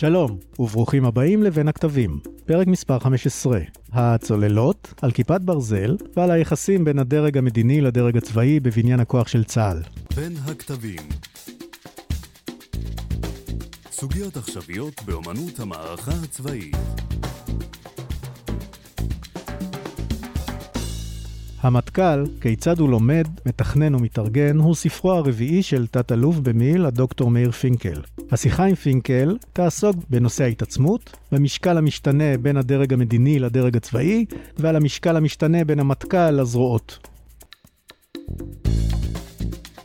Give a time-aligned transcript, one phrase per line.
[0.00, 2.20] שלום, וברוכים הבאים לבין הכתבים.
[2.46, 3.60] פרק מספר 15.
[3.92, 9.82] הצוללות, על כיפת ברזל, ועל היחסים בין הדרג המדיני לדרג הצבאי בבניין הכוח של צה"ל.
[10.16, 11.08] בין הכתבים
[13.90, 16.76] סוגיות עכשוויות באמנות המערכה הצבאית
[21.60, 28.02] המטכ"ל, כיצד הוא לומד, מתכנן ומתארגן, הוא ספרו הרביעי של תת-אלוף במיל' הדוקטור מאיר פינקל.
[28.30, 34.24] השיחה עם פינקל תעסוק בנושא ההתעצמות, במשקל המשתנה בין הדרג המדיני לדרג הצבאי,
[34.58, 37.08] ועל המשקל המשתנה בין המטכ"ל לזרועות.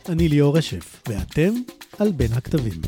[0.08, 1.52] אני ליאור רשף, ואתם
[1.98, 2.80] על בין הכתבים.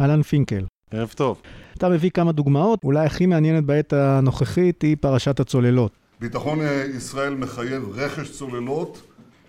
[0.00, 0.64] אהלן פינקל.
[0.90, 1.42] ערב טוב.
[1.76, 5.92] אתה מביא כמה דוגמאות, אולי הכי מעניינת בעת הנוכחית היא פרשת הצוללות.
[6.20, 9.02] ביטחון אה, ישראל מחייב רכש צוללות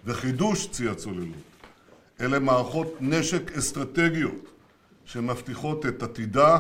[0.06, 1.56] וחידוש צי הצוללות.
[2.22, 4.50] אלה מערכות נשק אסטרטגיות
[5.06, 6.58] שמבטיחות את עתידה,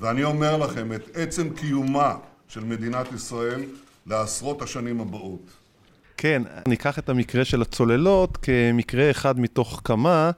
[0.00, 2.16] ואני אומר לכם, את עצם קיומה
[2.48, 3.62] של מדינת ישראל
[4.06, 5.50] לעשרות השנים הבאות.
[6.16, 10.30] כן, ניקח את המקרה של הצוללות כמקרה אחד מתוך כמה,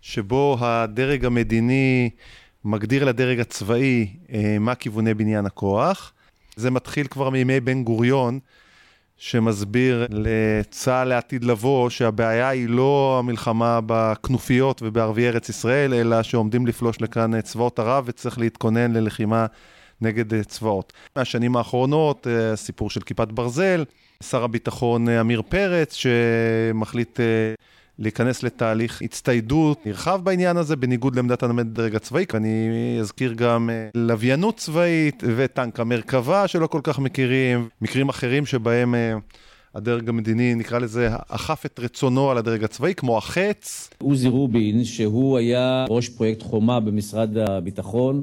[0.00, 2.10] שבו הדרג המדיני
[2.64, 6.12] מגדיר לדרג הצבאי אה, מה כיווני בניין הכוח.
[6.56, 8.38] זה מתחיל כבר מימי בן גוריון,
[9.16, 17.00] שמסביר לצה"ל לעתיד לבוא שהבעיה היא לא המלחמה בכנופיות ובערביי ארץ ישראל, אלא שעומדים לפלוש
[17.00, 19.46] לכאן צבאות ערב וצריך להתכונן ללחימה
[20.00, 20.92] נגד צבאות.
[21.16, 23.84] מהשנים האחרונות, אה, הסיפור של כיפת ברזל,
[24.22, 27.20] שר הביטחון אה, עמיר פרץ, שמחליט
[28.02, 32.24] להיכנס לתהליך הצטיידות נרחב בעניין הזה, בניגוד לעמדת הדרג הצבאי.
[32.34, 38.94] אני אזכיר גם אה, לוויינות צבאית וטנק המרכבה שלא כל כך מכירים, מקרים אחרים שבהם
[38.94, 39.14] אה,
[39.74, 43.90] הדרג המדיני, נקרא לזה, אכף את רצונו על הדרג הצבאי, כמו החץ.
[44.02, 48.22] עוזי רובין, שהוא היה ראש פרויקט חומה במשרד הביטחון.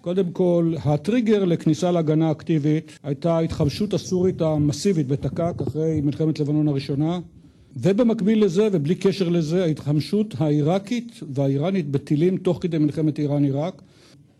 [0.00, 7.18] קודם כל, הטריגר לכניסה להגנה אקטיבית הייתה ההתחמשות הסורית המסיבית בתק"ק אחרי מלחמת לבנון הראשונה.
[7.76, 13.82] ובמקביל לזה ובלי קשר לזה ההתחמשות העיראקית והאיראנית בטילים תוך כדי מלחמת איראן עיראק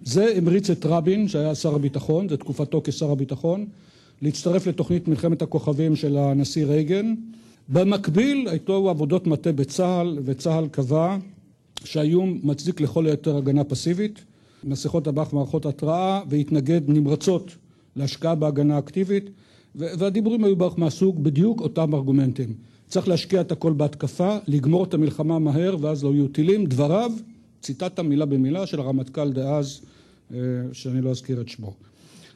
[0.02, 3.66] זה המריץ את רבין שהיה שר הביטחון, זה תקופתו כשר הביטחון
[4.22, 7.14] להצטרף לתוכנית מלחמת הכוכבים של הנשיא רייגן.
[7.68, 11.16] במקביל הייתו עבודות מטה בצה"ל וצה"ל קבע
[11.84, 14.24] שהאיום מצדיק לכל היותר הגנה פסיבית.
[14.64, 17.56] מסכות אב"כ מערכות התרעה והתנגד נמרצות
[17.96, 19.30] להשקעה בהגנה אקטיבית
[19.74, 22.54] והדיבורים היו בערך מהסוג בדיוק אותם ארגומנטים
[22.90, 26.66] צריך להשקיע את הכל בהתקפה, לגמור את המלחמה מהר ואז לא יהיו טילים.
[26.66, 27.12] דבריו,
[27.60, 29.80] ציטטת מילה במילה של הרמטכ"ל דאז,
[30.34, 30.38] אה,
[30.72, 31.74] שאני לא אזכיר את שמו.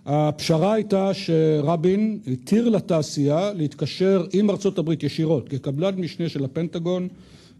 [0.07, 7.09] הפשרה הייתה שרבין התיר לתעשייה להתקשר עם ארצות הברית ישירות כקבלן משנה של הפנטגון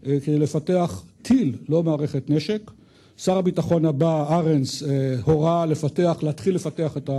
[0.05, 2.71] אה, כדי לפתח טיל, לא מערכת נשק.
[3.17, 7.09] שר הביטחון הבא, ארנס, אה, הורה לפתח, להתחיל לפתח את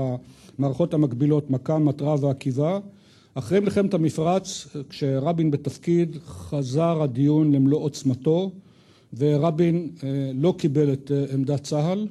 [0.58, 2.78] המערכות המקבילות, מכ"ם, מטרה ועקיבה.
[3.38, 8.50] אחרי מלחמת המפרץ, כשרבין בתפקיד, חזר הדיון למלוא עוצמתו,
[9.18, 12.06] ורבין אה, לא קיבל את אה, עמדת צה"ל,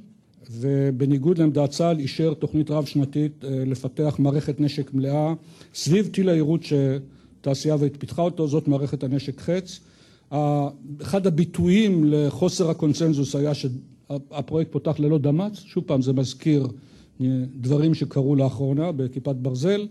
[0.51, 5.33] ובניגוד לעמדת צה"ל אישר תוכנית רב-שנתית אה, לפתח מערכת נשק מלאה
[5.73, 9.79] סביב טיל העירות שתעשייה אווירית פיתחה אותו, זאת מערכת הנשק חץ.
[11.01, 16.67] אחד הביטויים לחוסר הקונצנזוס היה שהפרויקט פותח ללא דמ"ץ, שוב פעם זה מזכיר
[17.55, 19.87] דברים שקרו לאחרונה בכיפת ברזל.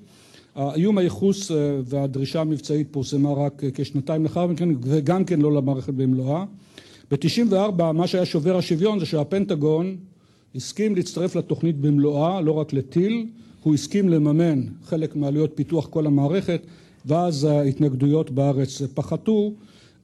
[0.54, 5.94] האיום הייחוס אה, והדרישה המבצעית פורסמה רק אה, כשנתיים לאחר מכן וגם כן לא למערכת
[5.94, 6.44] במלואה.
[7.10, 9.96] ב-94 מה שהיה שובר השוויון זה שהפנטגון
[10.54, 13.26] הסכים להצטרף לתוכנית במלואה, לא רק לטיל,
[13.62, 16.60] הוא הסכים לממן חלק מעלויות פיתוח כל המערכת
[17.06, 19.52] ואז ההתנגדויות בארץ פחתו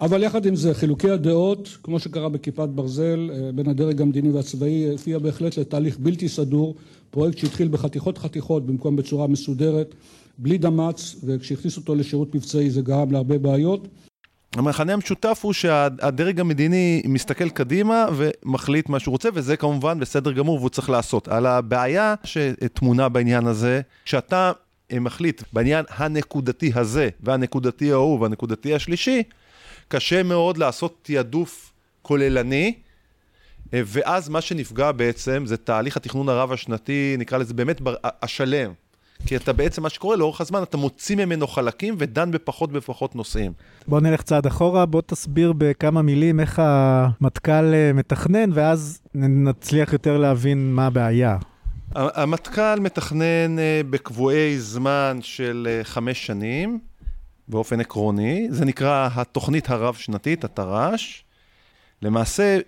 [0.00, 4.90] אבל יחד עם זה חילוקי הדעות כמו שקרה בכיפת ברזל אה, בין הדרג המדיני והצבאי
[4.90, 6.74] הופיע בהחלט לתהליך בלתי סדור
[7.10, 9.94] פרויקט שהתחיל בחתיכות חתיכות במקום בצורה מסודרת
[10.38, 13.88] בלי דמ"ץ, וכשהכניסו אותו לשירות מבצעי זה גרם להרבה בעיות.
[14.56, 20.58] המכנה המשותף הוא שהדרג המדיני מסתכל קדימה ומחליט מה שהוא רוצה, וזה כמובן בסדר גמור
[20.58, 21.28] והוא צריך לעשות.
[21.28, 24.52] על הבעיה שטמונה בעניין הזה, שאתה
[24.92, 29.22] מחליט בעניין הנקודתי הזה, והנקודתי ההוא, והנקודתי השלישי,
[29.88, 31.72] קשה מאוד לעשות תעדוף
[32.02, 32.74] כוללני,
[33.72, 38.72] ואז מה שנפגע בעצם זה תהליך התכנון הרב השנתי, נקרא לזה באמת השלם.
[39.26, 43.52] כי אתה בעצם, מה שקורה לאורך הזמן, אתה מוציא ממנו חלקים ודן בפחות ופחות נושאים.
[43.86, 50.18] בוא נלך צעד אחורה, בוא תסביר בכמה מילים איך המטכ"ל אה, מתכנן, ואז נצליח יותר
[50.18, 51.36] להבין מה הבעיה.
[51.94, 56.78] המטכ"ל מתכנן אה, בקבועי זמן של אה, חמש שנים,
[57.48, 58.48] באופן עקרוני.
[58.50, 61.24] זה נקרא התוכנית הרב-שנתית, התר"ש.
[62.02, 62.58] למעשה,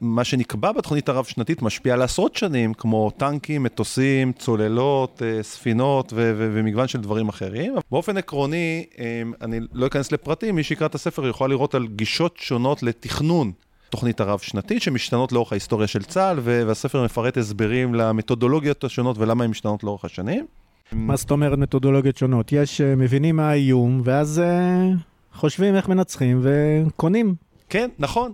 [0.00, 6.32] מה שנקבע בתוכנית הרב-שנתית משפיע על עשרות שנים, כמו טנקים, מטוסים, צוללות, אה, ספינות ו-
[6.36, 7.74] ו- ומגוון של דברים אחרים.
[7.90, 8.84] באופן עקרוני,
[9.40, 13.52] אני לא אכנס לפרטים, מי שיקרא את הספר יכול לראות על גישות שונות לתכנון
[13.90, 19.84] תוכנית הרב-שנתית, שמשתנות לאורך ההיסטוריה של צה"ל, והספר מפרט הסברים למתודולוגיות השונות ולמה הן משתנות
[19.84, 20.46] לאורך השנים.
[20.92, 22.52] מה זאת אומרת מתודולוגיות שונות?
[22.52, 27.34] יש, אה, מבינים מה האיום, ואז uh, חושבים איך מנצחים וקונים.
[27.68, 28.32] כן, נכון.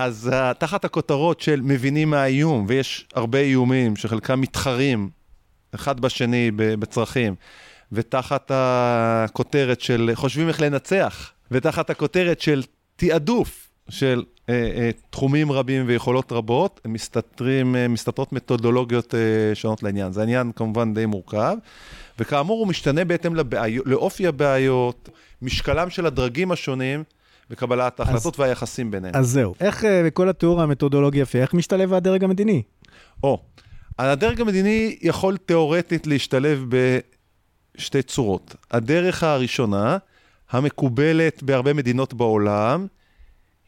[0.00, 5.08] אז uh, תחת הכותרות של מבינים מה האיום, ויש הרבה איומים שחלקם מתחרים
[5.74, 7.34] אחד בשני בצרכים,
[7.92, 12.62] ותחת הכותרת של חושבים איך לנצח, ותחת הכותרת של
[12.96, 20.12] תעדוף של אה, אה, תחומים רבים ויכולות רבות, מסתתרים, אה, מסתתרות מתודולוגיות אה, שונות לעניין.
[20.12, 21.56] זה עניין כמובן די מורכב,
[22.18, 25.08] וכאמור הוא משתנה בהתאם לבעיות, לאופי הבעיות,
[25.42, 27.04] משקלם של הדרגים השונים.
[27.50, 29.16] וקבלת ההחלטות אז, והיחסים ביניהם.
[29.16, 29.54] אז זהו.
[29.60, 32.62] איך אה, בכל התיאור המתודולוגי יפה, איך משתלב הדרג המדיני?
[33.22, 33.42] או,
[33.98, 36.64] הדרג המדיני יכול תיאורטית להשתלב
[37.76, 38.54] בשתי צורות.
[38.70, 39.98] הדרך הראשונה,
[40.50, 42.86] המקובלת בהרבה מדינות בעולם,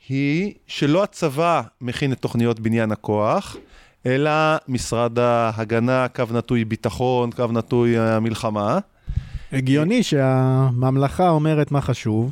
[0.09, 3.57] היא שלא הצבא מכין את תוכניות בניין הכוח,
[4.07, 4.31] אלא
[4.69, 8.79] משרד ההגנה, קו נטוי ביטחון, קו נטוי המלחמה.
[9.53, 12.31] הגיוני שהממלכה אומרת מה חשוב,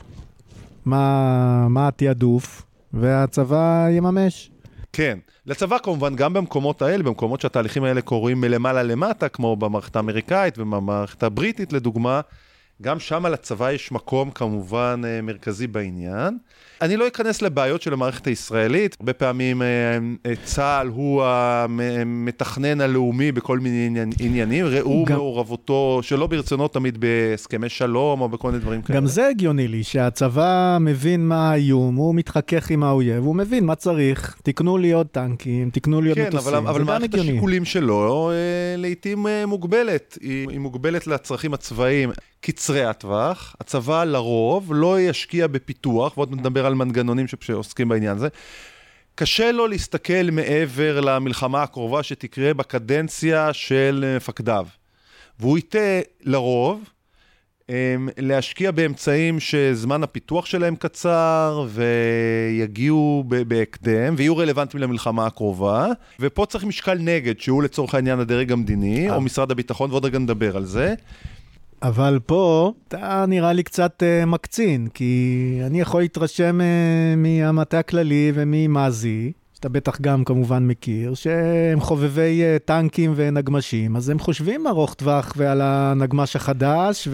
[0.89, 2.63] מה, מה התעדוף,
[2.93, 4.51] והצבא יממש.
[4.93, 5.19] כן.
[5.47, 11.23] לצבא כמובן, גם במקומות האלה, במקומות שהתהליכים האלה קורים מלמעלה למטה, כמו במערכת האמריקאית ובמערכת
[11.23, 12.21] הבריטית לדוגמה,
[12.83, 16.39] גם שם לצבא יש מקום כמובן אה, מרכזי בעניין.
[16.83, 19.67] אני לא אכנס לבעיות של המערכת הישראלית, הרבה פעמים אה,
[20.27, 25.17] אה, צה"ל הוא המתכנן הלאומי בכל מיני עניינים, ראו גם...
[25.17, 29.01] מעורבותו שלא ברצונו תמיד בהסכמי שלום או בכל מיני דברים כאלה.
[29.01, 33.75] גם זה הגיוני לי, שהצבא מבין מה האיום, הוא מתחכך עם האויב, הוא מבין מה
[33.75, 38.31] צריך, תקנו לי עוד טנקים, תקנו לי עוד כן, מטוסים, אבל, אבל מערכת השיקולים שלו
[38.77, 42.11] לעיתים מוגבלת, היא, היא מוגבלת לצרכים הצבאיים.
[42.41, 48.29] קצרי הטווח, הצבא לרוב לא ישקיע בפיתוח, ועוד נדבר על מנגנונים שעוסקים בעניין הזה.
[49.15, 54.67] קשה לו להסתכל מעבר למלחמה הקרובה שתקרה בקדנציה של מפקדיו.
[55.41, 56.85] והוא ייטה לרוב
[57.69, 65.87] אמ, להשקיע באמצעים שזמן הפיתוח שלהם קצר ויגיעו בהקדם ויהיו רלוונטיים למלחמה הקרובה.
[66.21, 69.21] ופה צריך משקל נגד, שהוא לצורך העניין הדרג המדיני, או אה.
[69.21, 70.95] משרד הביטחון, ועוד רגע נדבר על זה.
[71.83, 78.33] אבל פה אתה נראה לי קצת uh, מקצין, כי אני יכול להתרשם uh, מהמטה הכללי
[78.35, 84.95] וממזי, שאתה בטח גם כמובן מכיר, שהם חובבי uh, טנקים ונגמשים, אז הם חושבים ארוך
[84.95, 87.09] טווח ועל הנגמש החדש,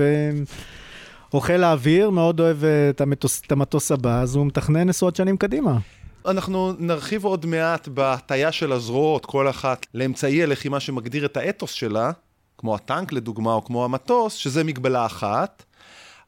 [1.34, 5.78] וחיל האוויר מאוד אוהב את המטוס, את המטוס הבא, אז הוא מתכנן עשרות שנים קדימה.
[6.26, 12.10] אנחנו נרחיב עוד מעט בהטייה של הזרועות, כל אחת לאמצעי הלחימה שמגדיר את האתוס שלה.
[12.64, 15.64] כמו הטנק לדוגמה, או כמו המטוס, שזה מגבלה אחת,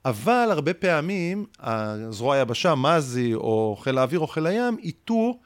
[0.05, 5.38] אבל הרבה פעמים הזרוע היבשה, מזי, או חיל האוויר או חיל הים, ייטו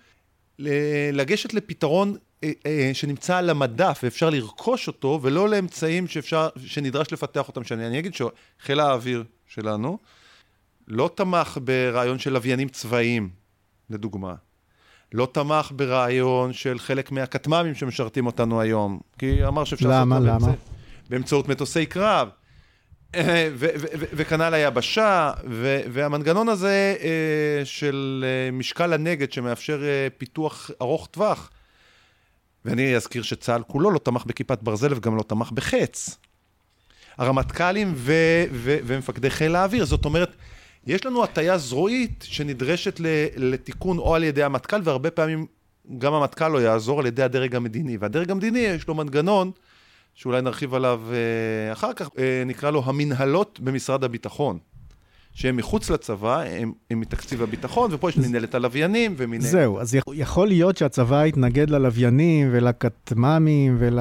[1.13, 7.49] לגשת לפתרון אה, אה, שנמצא על המדף ואפשר לרכוש אותו, ולא לאמצעים שאפשר, שנדרש לפתח
[7.49, 7.65] אותם.
[7.65, 9.99] שאני אגיד שחיל האוויר שלנו
[10.89, 13.31] לא תמך ברעיון של לוויינים צבאיים,
[13.91, 14.35] לדוגמה.
[15.13, 20.53] לא תמך ברעיון של חלק מהכטמ"מים שמשרתים אותנו היום, כי אמר שאפשר למה, למה?
[21.11, 22.29] באמצעות מטוסי קרב,
[24.17, 25.33] וכנ"ל היבשה,
[25.93, 31.51] והמנגנון הזה אה, של אה, משקל הנגד שמאפשר אה, פיתוח ארוך טווח,
[32.65, 36.19] ואני אזכיר שצה"ל כולו לא תמך בכיפת ברזל וגם לא תמך בחץ.
[37.19, 37.95] הרמטכ"לים
[38.87, 40.37] ומפקדי חיל האוויר, זאת אומרת,
[40.87, 43.01] יש לנו הטיה זרועית שנדרשת
[43.37, 45.47] לתיקון או על ידי המטכ"ל, והרבה פעמים
[45.99, 47.97] גם המטכ"ל לא יעזור על ידי הדרג המדיני.
[47.97, 49.51] והדרג המדיני יש לו מנגנון
[50.15, 54.59] שאולי נרחיב עליו אה, אחר כך, אה, נקרא לו המנהלות במשרד הביטחון.
[55.33, 59.51] שהם מחוץ לצבא, הם, הם מתקציב הביטחון, ופה יש מנהלת הלוויינים ומנהלת...
[59.51, 63.99] זהו, אז יכול להיות שהצבא יתנגד ללוויינים ולכטמ"מים ול...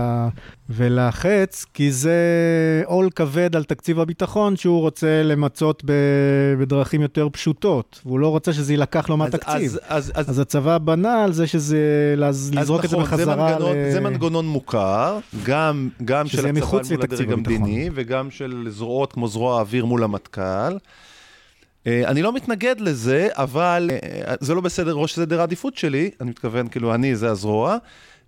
[0.69, 2.13] ולחץ, כי זה
[2.85, 5.83] עול כבד על תקציב הביטחון שהוא רוצה למצות.
[6.59, 9.55] בדרכים יותר פשוטות, והוא לא רוצה שזה יילקח לו מהתקציב.
[9.55, 11.79] אז, אז, אז, אז הצבא בנה על זה שזה...
[12.17, 13.35] לזרוק את זה נכון, בחזרה.
[13.35, 13.91] זה מנגנון, ל...
[13.91, 19.57] זה מנגנון מוכר, גם, גם של הצבא מול הדרג המדיני, וגם של זרועות כמו זרוע
[19.57, 20.77] האוויר מול המטכ"ל.
[21.87, 26.29] אה, אני לא מתנגד לזה, אבל אה, זה לא בסדר ראש סדר העדיפות שלי, אני
[26.29, 27.77] מתכוון, כאילו, אני זה הזרוע,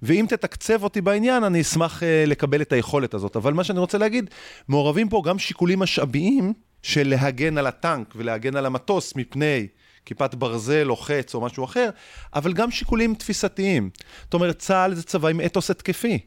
[0.01, 3.35] ואם תתקצב אותי בעניין, אני אשמח אה, לקבל את היכולת הזאת.
[3.35, 4.29] אבל מה שאני רוצה להגיד,
[4.67, 6.53] מעורבים פה גם שיקולים משאביים
[6.83, 9.67] של להגן על הטנק ולהגן על המטוס מפני
[10.05, 11.89] כיפת ברזל או חץ או משהו אחר,
[12.33, 13.89] אבל גם שיקולים תפיסתיים.
[14.23, 16.19] זאת אומרת, צה"ל זה צבא עם אתוס התקפי.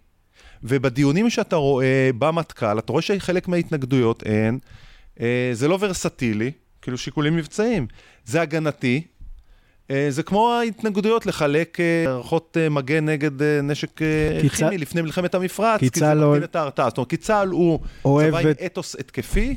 [0.62, 4.58] ובדיונים שאתה רואה במטכ"ל, אתה רואה שחלק מההתנגדויות הן,
[5.20, 6.50] אה, זה לא ורסטילי,
[6.82, 7.86] כאילו שיקולים מבצעיים,
[8.24, 9.02] זה הגנתי,
[10.08, 14.06] זה כמו ההתנגדויות לחלק מערכות אה, מגן נגד אה, נשק אה,
[14.40, 16.88] כי כימי לפני מלחמת המפרץ, כי כי צה"ל זה לא- מקטין את ההרתעה.
[16.88, 19.54] זאת אומרת, כי צה"ל הוא אוהב צבא עם את- אתוס התקפי,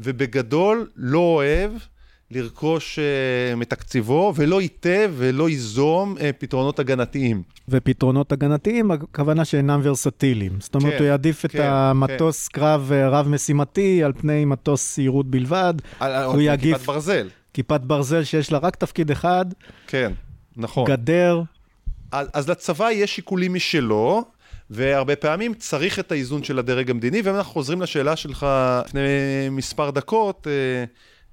[0.00, 1.70] ובגדול לא אוהב
[2.30, 3.04] לרכוש אה,
[3.56, 7.42] מתקציבו, ולא ייטב ולא ייזום אה, פתרונות הגנתיים.
[7.68, 10.52] ופתרונות הגנתיים, הכוונה שאינם ורסטיליים.
[10.60, 15.30] זאת אומרת, כן, הוא יעדיף את כן, המטוס קרב אה, רב-משימתי על פני מטוס סיירות
[15.30, 19.44] בלבד, על- הוא על יגיף- כיפת ברזל, כיפת ברזל שיש לה רק תפקיד אחד,
[19.86, 20.12] כן,
[20.56, 20.88] נכון.
[20.88, 21.42] גדר,
[22.12, 24.24] אז, אז לצבא יש שיקולים משלו,
[24.70, 28.46] והרבה פעמים צריך את האיזון של הדרג המדיני, ואם אנחנו חוזרים לשאלה שלך
[28.86, 29.00] לפני
[29.50, 30.84] מספר דקות, אה,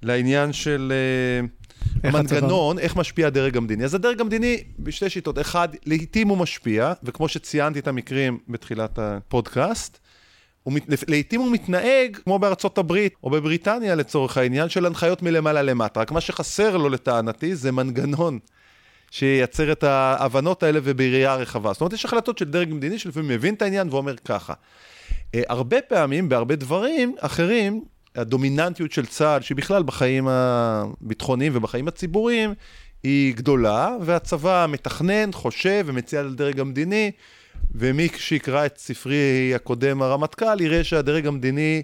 [0.02, 1.46] לעניין של אה,
[2.04, 3.84] איך המנגנון, איך משפיע הדרג המדיני.
[3.84, 5.38] אז הדרג המדיני בשתי שיטות.
[5.38, 9.98] אחד, לעיתים הוא משפיע, וכמו שציינתי את המקרים בתחילת הפודקאסט,
[10.66, 10.82] הוא מת...
[11.08, 16.00] לעיתים הוא מתנהג כמו בארצות הברית או בבריטניה לצורך העניין של הנחיות מלמעלה למטה.
[16.00, 18.38] רק מה שחסר לו לטענתי זה מנגנון
[19.10, 21.72] שייצר את ההבנות האלה ובראייה רחבה.
[21.72, 24.54] זאת אומרת, יש החלטות של דרג מדיני שלפעמים מבין את העניין ואומר ככה.
[25.34, 27.84] אה, הרבה פעמים, בהרבה דברים אחרים,
[28.16, 32.54] הדומיננטיות של צה"ל, שהיא בכלל בחיים הביטחוניים ובחיים הציבוריים,
[33.02, 37.10] היא גדולה, והצבא מתכנן, חושב ומציע לדרג המדיני,
[37.74, 41.82] ומי שיקרא את ספרי הקודם, הרמטכ"ל, יראה שהדרג המדיני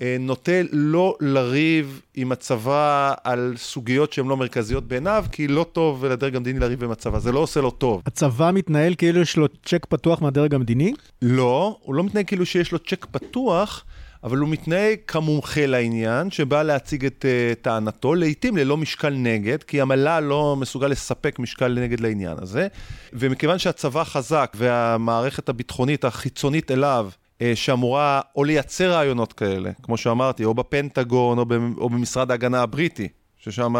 [0.00, 6.04] אה, נוטה לא לריב עם הצבא על סוגיות שהן לא מרכזיות בעיניו, כי לא טוב
[6.04, 8.02] לדרג המדיני לריב עם הצבא, זה לא עושה לו טוב.
[8.06, 12.72] הצבא מתנהל כאילו יש לו צ'ק פתוח מהדרג המדיני, לא, הוא לא מתנהג כאילו שיש
[12.72, 13.84] לו צ'ק פתוח,
[14.24, 19.80] אבל הוא מתנהג כמומחה לעניין, שבא להציג את uh, טענתו, לעיתים ללא משקל נגד, כי
[19.80, 22.68] המל"ל לא מסוגל לספק משקל נגד לעניין הזה.
[23.12, 30.44] ומכיוון שהצבא חזק והמערכת הביטחונית החיצונית אליו, uh, שאמורה או לייצר רעיונות כאלה, כמו שאמרתי,
[30.44, 33.08] או בפנטגון או, במ- או במשרד ההגנה הבריטי,
[33.38, 33.74] ששם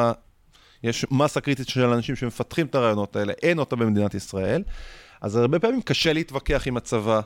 [0.82, 4.62] יש מסה קריטית של אנשים שמפתחים את הרעיונות האלה, אין אותה במדינת ישראל,
[5.20, 7.20] אז הרבה פעמים קשה להתווכח עם הצבא.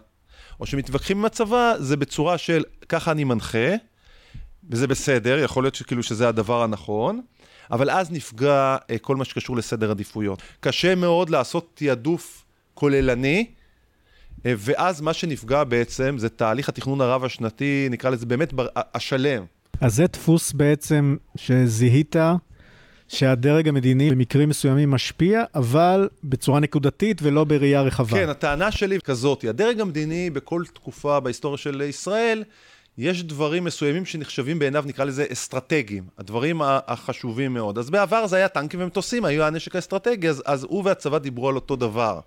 [0.60, 3.68] או שמתווכחים עם הצבא, זה בצורה של ככה אני מנחה,
[4.70, 7.20] וזה בסדר, יכול להיות שכאילו שזה הדבר הנכון,
[7.70, 10.42] אבל אז נפגע אה, כל מה שקשור לסדר עדיפויות.
[10.60, 13.46] קשה מאוד לעשות תעדוף כוללני,
[14.46, 19.44] אה, ואז מה שנפגע בעצם זה תהליך התכנון הרב השנתי, נקרא לזה באמת בר- השלם.
[19.80, 22.16] אז זה דפוס בעצם שזיהית
[23.10, 28.18] שהדרג המדיני במקרים מסוימים משפיע, אבל בצורה נקודתית ולא בראייה רחבה.
[28.18, 32.44] כן, הטענה שלי כזאת, הדרג המדיני בכל תקופה בהיסטוריה של ישראל,
[32.98, 37.78] יש דברים מסוימים שנחשבים בעיניו, נקרא לזה אסטרטגיים, הדברים החשובים מאוד.
[37.78, 41.54] אז בעבר זה היה טנקים ומטוסים, היו הנשק האסטרטגי, אז, אז הוא והצבא דיברו על
[41.54, 42.20] אותו דבר.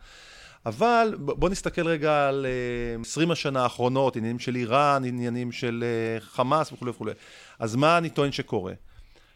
[0.65, 6.19] אבל בוא נסתכל רגע על אה, 20 השנה האחרונות, עניינים של איראן, עניינים של אה,
[6.19, 7.11] חמאס וכולי וכולי.
[7.59, 8.73] אז מה אני טוען שקורה?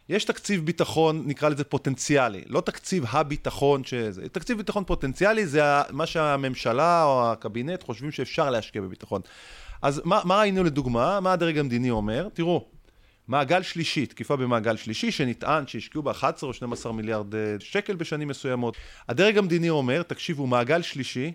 [0.08, 6.06] יש תקציב ביטחון, נקרא לזה פוטנציאלי, לא תקציב הביטחון שזה, תקציב ביטחון פוטנציאלי זה מה
[6.06, 9.20] שהממשלה או הקבינט חושבים שאפשר להשקיע בביטחון.
[9.82, 11.20] אז מה, מה ראינו לדוגמה?
[11.20, 12.28] מה הדרג המדיני אומר?
[12.32, 12.68] תראו,
[13.28, 18.76] מעגל שלישי, תקיפה במעגל שלישי, שנטען שהשקיעו ב-11 או 12 מיליארד אה, שקל בשנים מסוימות.
[19.08, 21.32] הדרג המדיני אומר, תקשיבו, מעגל שלישי,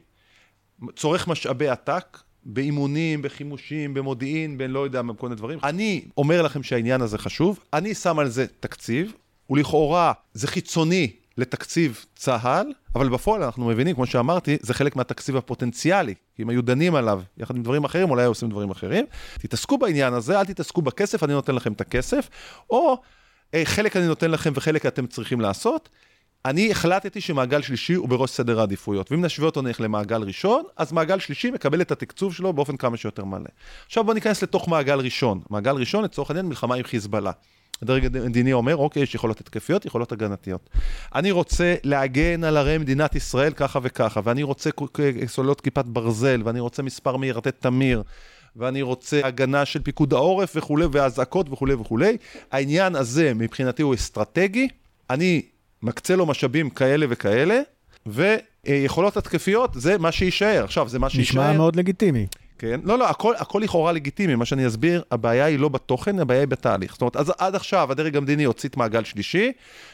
[0.95, 5.59] צורך משאבי עתק, באימונים, בחימושים, במודיעין, בין לא יודע, בכל מיני דברים.
[5.63, 9.13] אני אומר לכם שהעניין הזה חשוב, אני שם על זה תקציב,
[9.49, 16.13] ולכאורה זה חיצוני לתקציב צה"ל, אבל בפועל אנחנו מבינים, כמו שאמרתי, זה חלק מהתקציב הפוטנציאלי.
[16.39, 19.05] אם היו דנים עליו יחד עם דברים אחרים, אולי היו עושים דברים אחרים.
[19.39, 22.29] תתעסקו בעניין הזה, אל תתעסקו בכסף, אני נותן לכם את הכסף,
[22.69, 22.97] או
[23.53, 25.89] אה, חלק אני נותן לכם וחלק אתם צריכים לעשות.
[26.45, 30.91] אני החלטתי שמעגל שלישי הוא בראש סדר העדיפויות, ואם נשווה אותו נלך למעגל ראשון, אז
[30.91, 33.49] מעגל שלישי מקבל את התקצוב שלו באופן כמה שיותר מלא.
[33.85, 35.41] עכשיו בואו ניכנס לתוך מעגל ראשון.
[35.49, 37.31] מעגל ראשון, לצורך העניין, מלחמה עם חיזבאללה.
[37.81, 40.69] הדרג המדיני אומר, אוקיי, יש יכולות התקפיות, יכולות הגנתיות.
[41.15, 44.69] אני רוצה להגן על ערי מדינת ישראל ככה וככה, ואני רוצה
[45.27, 48.03] סוללות כיפת ברזל, ואני רוצה מספר מיירטי תמיר,
[48.55, 52.17] ואני רוצה הגנה של פיקוד העורף וכולי, ואזעקות וכולי וכולי.
[52.51, 54.67] העניין הזה מבחינתי הוא אסטרטגי,
[55.09, 55.41] אני
[55.83, 57.61] מקצה לו משאבים כאלה וכאלה,
[58.05, 60.63] ויכולות התקפיות זה מה שיישאר.
[60.63, 61.41] עכשיו, זה מה שיישאר.
[61.41, 62.27] נשמע מאוד לגיטימי.
[62.57, 62.79] כן?
[62.83, 66.47] לא, לא, הכל, הכל לכאורה לגיטימי, מה שאני אסביר, הבעיה היא לא בתוכן, הבעיה היא
[66.47, 66.91] בתהליך.
[66.91, 69.51] זאת אומרת, אז עד עכשיו הדרג המדיני הוציא את מעגל שלישי,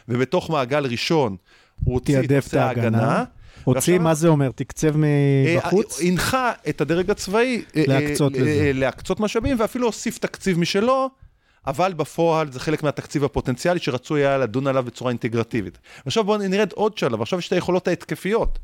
[0.10, 1.36] ובתוך מעגל ראשון
[1.84, 3.24] הוא הוציא את נושא ההגנה.
[3.64, 4.52] הוציא, מה זה אומר?
[4.56, 6.02] תקצב מבחוץ?
[6.02, 8.50] אה, הנחה את הדרג הצבאי אה, להקצות אה, לזה.
[8.50, 11.10] אה, להקצות משאבים, ואפילו הוסיף תקציב משלו,
[11.68, 15.78] אבל בפועל זה חלק מהתקציב הפוטנציאלי שרצוי היה לדון עליו בצורה אינטגרטיבית.
[16.06, 18.60] עכשיו בואו נרד עוד שלב, עכשיו יש את היכולות ההתקפיות.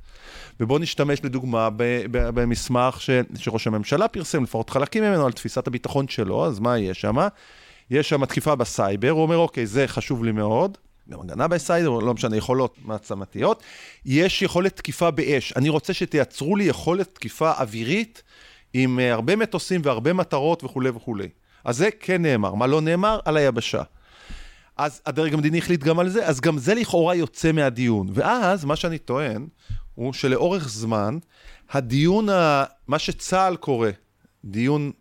[0.60, 1.70] ובואו נשתמש לדוגמה
[2.10, 7.02] במסמך ש, שראש הממשלה פרסם, לפחות חלקים ממנו, על תפיסת הביטחון שלו, אז מה יש
[7.02, 7.16] שם?
[7.92, 10.78] יש שם תקיפה בסייבר, הוא אומר, אוקיי, זה חשוב לי מאוד,
[11.10, 13.64] גם הגנה בסייבר, לא משנה, יכולות מעצמתיות.
[14.06, 15.54] יש יכולת תקיפה באש.
[15.56, 18.24] אני רוצה שתייצרו לי יכולת תקיפה אווירית
[18.74, 21.30] עם אה, הרבה מטוסים והרבה מטרות וכולי וכולי.
[21.66, 22.54] אז זה כן נאמר.
[22.54, 23.20] מה לא נאמר?
[23.26, 23.82] על היבשה.
[24.78, 28.08] אז הדרג המדיני החליט גם על זה, אז גם זה לכאורה יוצא מהדיון.
[28.14, 29.48] ואז, מה שאני טוען,
[29.96, 31.18] הוא שלאורך זמן,
[31.72, 32.64] הדיון, ה...
[32.88, 33.90] מה שצה"ל קורא,
[34.46, 34.92] דיון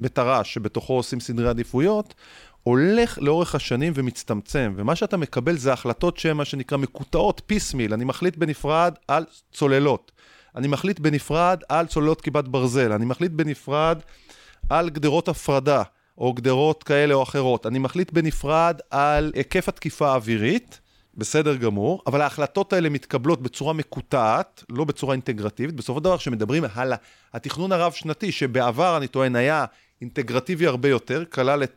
[0.00, 2.14] בתר"ש, שבתוכו עושים סדרי עדיפויות,
[2.62, 7.94] הולך לאורך השנים ומצטמצם, ומה שאתה מקבל זה החלטות שהן מה שנקרא מקוטעות, פיסמיל.
[7.94, 10.12] אני מחליט בנפרד על צוללות.
[10.56, 12.92] אני מחליט בנפרד על צוללות כיפת ברזל.
[12.92, 13.98] אני מחליט בנפרד
[14.70, 15.82] על גדרות הפרדה,
[16.18, 17.66] או גדרות כאלה או אחרות.
[17.66, 20.80] אני מחליט בנפרד על היקף התקיפה האווירית.
[21.14, 25.74] בסדר גמור, אבל ההחלטות האלה מתקבלות בצורה מקוטעת, לא בצורה אינטגרטיבית.
[25.74, 26.92] בסופו של דבר, כשמדברים על
[27.32, 29.64] התכנון הרב-שנתי, שבעבר, אני טוען, היה
[30.00, 31.72] אינטגרטיבי הרבה יותר, כלל את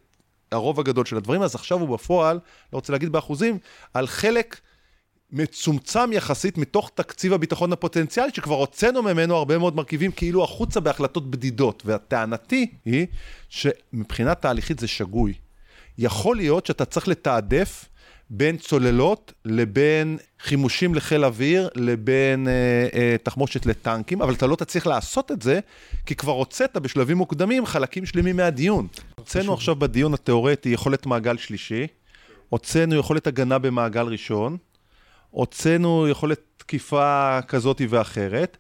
[0.52, 2.36] הרוב הגדול של הדברים, אז עכשיו הוא בפועל,
[2.74, 3.58] לא רוצה להגיד באחוזים,
[3.94, 4.60] על חלק
[5.32, 11.32] מצומצם יחסית מתוך תקציב הביטחון הפוטנציאלי, שכבר הוצאנו ממנו הרבה מאוד מרכיבים כאילו החוצה בהחלטות
[11.32, 11.84] בדידות.
[11.86, 13.08] והטענתי היא
[13.50, 15.34] שמבחינה תהליכית זה שגוי.
[15.98, 17.86] יכול להיות שאתה צריך לתעדף
[18.30, 24.88] בין צוללות לבין חימושים לחיל אוויר לבין אה, אה, תחמושת לטנקים, אבל אתה לא תצליח
[24.88, 25.60] לעשות את זה,
[26.06, 28.88] כי כבר הוצאת בשלבים מוקדמים חלקים שלמים מהדיון.
[29.16, 31.88] הוצאנו עכשיו בדיון התיאורטי יכולת מעגל שלישי,
[32.50, 34.58] הוצאנו יכולת הגנה במעגל ראשון,
[35.36, 38.58] הוצאנו יכולת תקיפה כזאת ואחרת.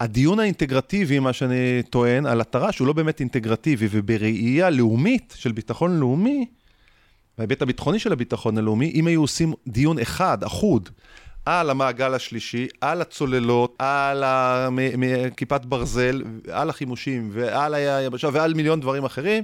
[0.00, 6.00] הדיון האינטגרטיבי, מה שאני טוען, על התר"ש, הוא לא באמת אינטגרטיבי, ובראייה לאומית של ביטחון
[6.00, 6.46] לאומי,
[7.38, 10.88] בהיבט הביטחוני של הביטחון הלאומי, אם היו עושים דיון אחד, אחוד,
[11.46, 14.24] על המעגל השלישי, על הצוללות, על
[15.36, 19.42] כיפת ברזל, על החימושים ועל היבשה ועל מיליון דברים אחרים,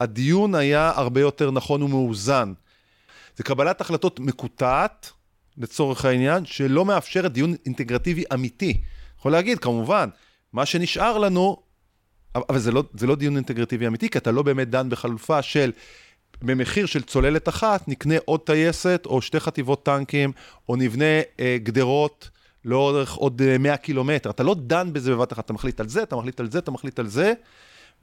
[0.00, 2.52] הדיון היה הרבה יותר נכון ומאוזן.
[3.36, 5.12] זה קבלת החלטות מקוטעת,
[5.58, 8.80] לצורך העניין, שלא מאפשרת דיון אינטגרטיבי אמיתי.
[9.18, 10.08] יכול להגיד, כמובן,
[10.52, 11.56] מה שנשאר לנו,
[12.34, 15.72] אבל זה לא, זה לא דיון אינטגרטיבי אמיתי, כי אתה לא באמת דן בחלופה של
[16.42, 20.32] במחיר של צוללת אחת נקנה עוד טייסת או שתי חטיבות טנקים,
[20.68, 22.30] או נבנה אה, גדרות
[22.64, 24.30] לאורך עוד אה, 100 קילומטר.
[24.30, 26.70] אתה לא דן בזה בבת אחת, אתה מחליט על זה, אתה מחליט על זה, אתה
[26.70, 27.32] מחליט על זה,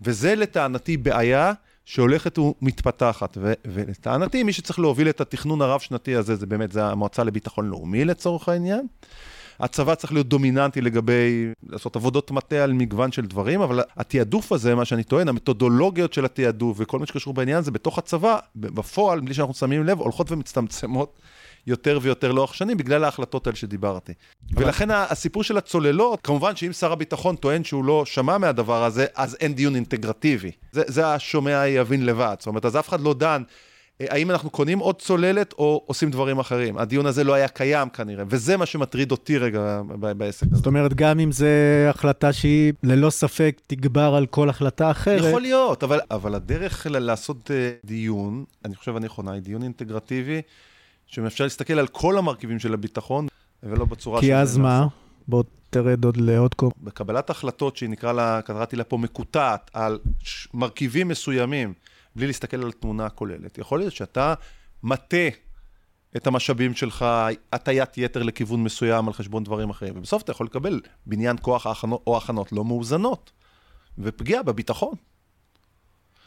[0.01, 1.53] וזה לטענתי בעיה
[1.85, 3.37] שהולכת ומתפתחת.
[3.41, 8.05] ו- ולטענתי, מי שצריך להוביל את התכנון הרב-שנתי הזה, זה באמת, זה המועצה לביטחון לאומי
[8.05, 8.87] לצורך העניין.
[9.59, 14.75] הצבא צריך להיות דומיננטי לגבי לעשות עבודות מטה על מגוון של דברים, אבל התעדוף הזה,
[14.75, 19.33] מה שאני טוען, המתודולוגיות של התעדוף וכל מה שקשור בעניין הזה בתוך הצבא, בפועל, בלי
[19.33, 21.19] שאנחנו שמים לב, הולכות ומצטמצמות.
[21.67, 24.13] יותר ויותר לאורך שנים בגלל ההחלטות האלה שדיברתי.
[24.51, 29.37] ולכן הסיפור של הצוללות, כמובן שאם שר הביטחון טוען שהוא לא שמע מהדבר הזה, אז
[29.39, 30.51] אין דיון אינטגרטיבי.
[30.71, 32.35] זה, זה השומע יבין לבד.
[32.39, 33.43] זאת אומרת, אז אף אחד לא דן
[34.01, 36.77] אה, האם אנחנו קונים עוד צוללת או עושים דברים אחרים.
[36.77, 39.81] הדיון הזה לא היה קיים כנראה, וזה מה שמטריד אותי רגע
[40.17, 40.55] בעסק הזה.
[40.55, 41.45] זאת אומרת, גם אם זו
[41.89, 45.29] החלטה שהיא ללא ספק תגבר על כל החלטה אחרת...
[45.29, 50.41] יכול להיות, אבל, אבל הדרך לעשות אה, דיון, אני חושב הנכונה, היא דיון אינטגרטיבי,
[51.07, 53.27] שמאפשר להסתכל על כל המרכיבים של הביטחון,
[53.63, 54.21] ולא בצורה...
[54.21, 54.87] כי אז מה?
[55.27, 56.71] בוא תרד עוד לעוד קום.
[56.83, 59.99] בקבלת החלטות שהיא נקרא לה, קראתי לה פה מקוטעת, על
[60.53, 61.73] מרכיבים מסוימים.
[62.15, 63.57] בלי להסתכל על התמונה הכוללת.
[63.57, 64.33] יכול להיות שאתה
[64.83, 65.27] מטה
[66.15, 67.05] את המשאבים שלך,
[67.53, 72.17] הטיית יתר לכיוון מסוים על חשבון דברים אחרים, ובסוף אתה יכול לקבל בניין כוח או
[72.17, 73.31] הכנות לא מאוזנות,
[73.97, 74.93] ופגיעה בביטחון.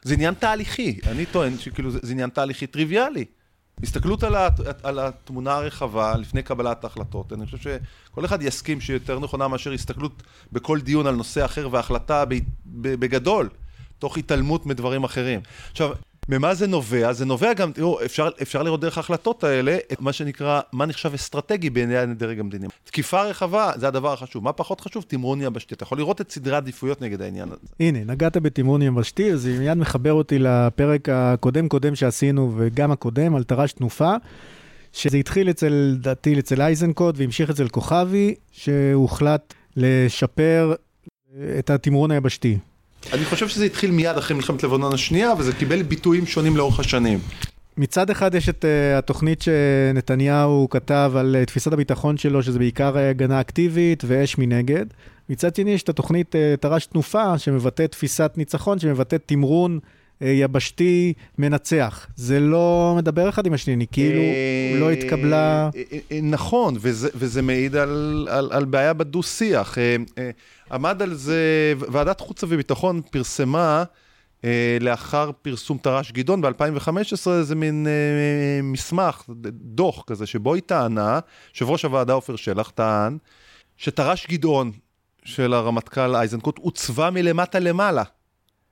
[0.03, 3.25] זה עניין תהליכי, אני טוען שכאילו זה, זה עניין תהליכי טריוויאלי.
[3.83, 8.95] הסתכלות על, הת, על התמונה הרחבה לפני קבלת ההחלטות, אני חושב שכל אחד יסכים שהיא
[8.95, 12.25] יותר נכונה מאשר הסתכלות בכל דיון על נושא אחר והחלטה
[12.67, 13.49] בגדול.
[13.99, 15.41] תוך התעלמות מדברים אחרים.
[15.71, 15.93] עכשיו,
[16.29, 17.13] ממה זה נובע?
[17.13, 21.15] זה נובע גם, תראו, אפשר, אפשר לראות דרך ההחלטות האלה את מה שנקרא, מה נחשב
[21.15, 22.67] אסטרטגי בעיני הדרג המדיני.
[22.85, 24.45] תקיפה רחבה, זה הדבר החשוב.
[24.45, 25.05] מה פחות חשוב?
[25.09, 25.75] תמרון יבשתי.
[25.75, 27.67] אתה יכול לראות את סדרי העדיפויות נגד העניין הזה.
[27.81, 33.73] הנה, נגעת בתמרון יבשתי, זה מיד מחבר אותי לפרק הקודם-קודם שעשינו, וגם הקודם, על תר"ש
[33.73, 34.15] תנופה.
[34.93, 40.75] שזה התחיל אצל, לדעתי, אצל אייזנקוט והמשיך אצל כוכבי, שהוחלט לשפר
[41.59, 42.59] את התמרון היבשתי.
[43.13, 47.19] אני חושב שזה התחיל מיד אחרי מלחמת לבנון השנייה, וזה קיבל ביטויים שונים לאורך השנים.
[47.77, 52.95] מצד אחד יש את uh, התוכנית שנתניהו כתב על uh, תפיסת הביטחון שלו, שזה בעיקר
[52.95, 54.87] uh, הגנה אקטיבית ואש מנגד.
[55.29, 59.79] מצד שני יש את התוכנית uh, תר"ש תנופה, שמבטאת תפיסת ניצחון, שמבטאת תמרון
[60.23, 62.07] אה, יבשתי מנצח.
[62.17, 65.71] זה לא מדבר אחד עם השני, כאילו אה, לא התקבלה...
[65.77, 69.79] אה, אה, אה, נכון, וזה, וזה מעיד על, על, על בעיה בדו-שיח.
[69.79, 70.31] אה, אה,
[70.73, 73.85] עמד על זה, ועדת חוץ וביטחון פרסמה
[74.45, 81.19] אה, לאחר פרסום תר"ש גדעון ב-2015 איזה מין אה, מסמך, דוח כזה, שבו היא טענה,
[81.55, 83.19] יושב ראש הוועדה עופר שלח טען,
[83.77, 84.71] שתר"ש גדעון
[85.25, 88.03] של הרמטכ"ל איזנקוט עוצבה מלמטה למעלה.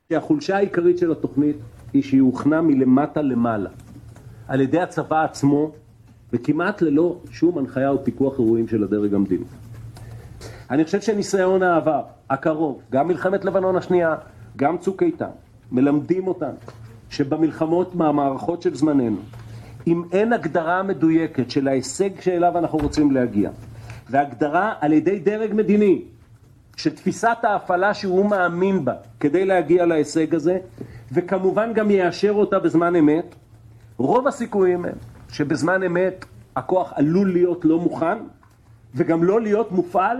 [0.08, 1.56] שהחולשה העיקרית של התוכנית
[1.92, 3.70] היא שהיא הוכנה מלמטה למעלה
[4.48, 5.72] על ידי הצבא עצמו
[6.32, 9.44] וכמעט ללא שום הנחיה או פיקוח אירועים של הדרג המדיני.
[10.70, 14.14] אני חושב שניסיון העבר, הקרוב, גם מלחמת לבנון השנייה,
[14.56, 15.30] גם צוק איתן,
[15.72, 16.56] מלמדים אותנו
[17.10, 19.16] שבמלחמות מהמערכות של זמננו,
[19.86, 23.50] אם אין הגדרה מדויקת של ההישג שאליו אנחנו רוצים להגיע,
[24.10, 26.02] והגדרה על ידי דרג מדיני
[26.76, 30.58] של תפיסת ההפעלה שהוא מאמין בה כדי להגיע להישג הזה,
[31.12, 33.34] וכמובן גם יאשר אותה בזמן אמת,
[33.98, 34.94] רוב הסיכויים הם
[35.28, 36.24] שבזמן אמת
[36.56, 38.18] הכוח עלול להיות לא מוכן,
[38.94, 40.16] וגם לא להיות מופעל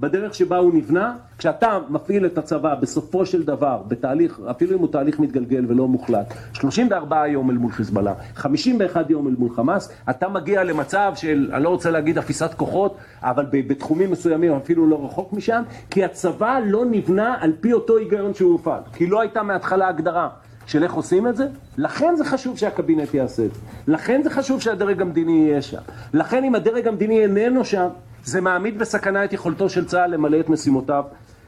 [0.00, 1.16] בדרך שבה הוא נבנה.
[1.38, 6.34] כשאתה מפעיל את הצבא בסופו של דבר, בתהליך, אפילו אם הוא תהליך מתגלגל ולא מוחלט,
[6.52, 11.64] 34 יום אל מול חיזבאללה, 51 יום אל מול חמאס, אתה מגיע למצב של, אני
[11.64, 16.84] לא רוצה להגיד אפיסת כוחות, אבל בתחומים מסוימים אפילו לא רחוק משם, כי הצבא לא
[16.90, 20.28] נבנה על פי אותו היגיון שהוא הופעל, כי לא הייתה מההתחלה הגדרה.
[20.66, 21.46] של איך עושים את זה,
[21.78, 25.80] לכן זה חשוב שהקבינט יעשה את זה, לכן זה חשוב שהדרג המדיני יהיה שם,
[26.14, 27.88] לכן אם הדרג המדיני איננו שם,
[28.24, 31.04] זה מעמיד בסכנה את יכולתו של צה"ל למלא את משימותיו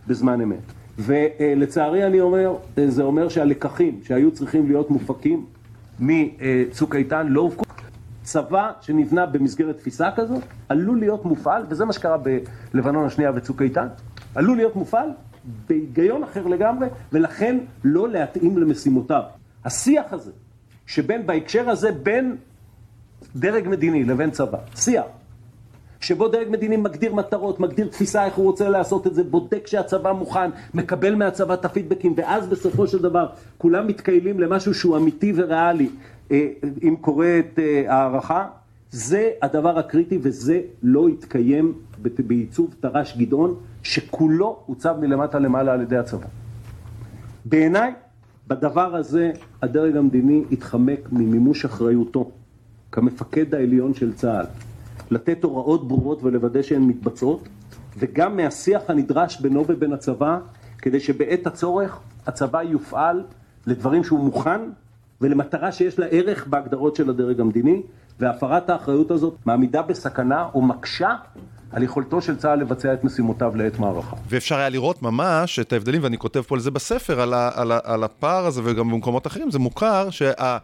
[0.07, 0.73] בזמן אמת.
[0.99, 2.57] ולצערי אני אומר,
[2.87, 5.47] זה אומר שהלקחים שהיו צריכים להיות מופקים
[6.01, 7.65] מצוק איתן לא הופקו.
[8.23, 12.17] צבא שנבנה במסגרת תפיסה כזאת עלול להיות מופעל, וזה מה שקרה
[12.75, 13.87] בלבנון השנייה וצוק איתן,
[14.35, 15.09] עלול להיות מופעל
[15.69, 19.23] בהיגיון אחר לגמרי, ולכן לא להתאים למשימותיו.
[19.65, 20.31] השיח הזה,
[20.87, 22.37] שבין, בהקשר הזה, בין
[23.37, 25.05] דרג מדיני לבין צבא, שיח,
[26.01, 30.13] שבו דרג מדיני מגדיר מטרות, מגדיר תפיסה איך הוא רוצה לעשות את זה, בודק שהצבא
[30.13, 33.27] מוכן, מקבל מהצבא את הפידבקים, ואז בסופו של דבר
[33.59, 35.91] כולם מתקיילים למשהו שהוא אמיתי וריאלי,
[36.31, 36.47] אה,
[36.83, 38.47] אם קורית אה, הערכה,
[38.91, 41.73] זה הדבר הקריטי וזה לא יתקיים
[42.27, 46.27] בעיצוב תר"ש גדעון, שכולו עוצב מלמטה למעלה על ידי הצבא.
[47.45, 47.93] בעיניי,
[48.49, 49.33] בדבר הזה
[49.63, 52.31] הדרג המדיני התחמק ממימוש אחריותו
[52.93, 54.70] כמפקד העליון של צה"ל.
[55.11, 57.49] לתת הוראות ברורות ולוודא שהן מתבצעות,
[57.99, 60.39] וגם מהשיח הנדרש בינו ובין הצבא,
[60.79, 63.25] כדי שבעת הצורך הצבא יופעל
[63.67, 64.61] לדברים שהוא מוכן
[65.21, 67.83] ולמטרה שיש לה ערך בהגדרות של הדרג המדיני,
[68.21, 71.15] והפרת האחריות הזאת מעמידה בסכנה או מקשה
[71.73, 74.17] על יכולתו של צה"ל לבצע את משימותיו לעת מערכה.
[74.29, 77.73] ואפשר היה לראות ממש את ההבדלים, ואני כותב פה על זה בספר, על, ה, על,
[77.73, 80.59] ה, על הפער הזה וגם במקומות אחרים, זה מוכר שה...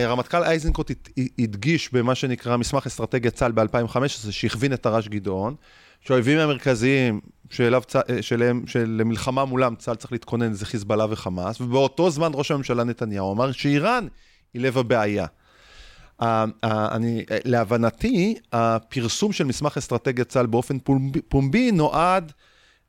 [0.00, 0.90] הרמטכ"ל איזנקוט
[1.38, 5.54] הדגיש במה שנקרא מסמך אסטרטגיית צה"ל ב-2015, שהכווין את תר"ש גדעון,
[6.00, 7.82] שהאויבים המרכזיים שאליו,
[8.20, 13.52] שלהם, שלמלחמה מולם צה"ל צריך להתכונן זה חיזבאללה וחמאס, ובאותו זמן ראש הממשלה נתניהו אמר
[13.52, 14.06] שאיראן
[14.54, 15.26] היא לב הבעיה.
[16.62, 22.32] אני, להבנתי, הפרסום של מסמך אסטרטגיית צה"ל באופן פומבי, פומבי נועד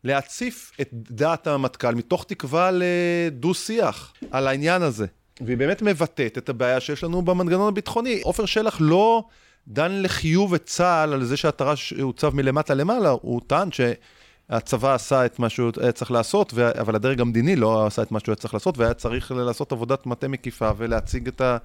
[0.04, 5.06] להציף את דעת המטכ"ל מתוך תקווה לדו-שיח על העניין הזה.
[5.42, 8.22] והיא באמת מבטאת את הבעיה שיש לנו במנגנון הביטחוני.
[8.24, 9.24] עופר שלח לא
[9.68, 15.40] דן לחיוב את צה"ל על זה שהתר"ש הוצב מלמטה למעלה, הוא טען שהצבא עשה את
[15.40, 18.54] מה שהוא היה צריך לעשות, אבל הדרג המדיני לא עשה את מה שהוא היה צריך
[18.54, 21.58] לעשות, והיה צריך לעשות עבודת מטה מקיפה ולהציג את ה...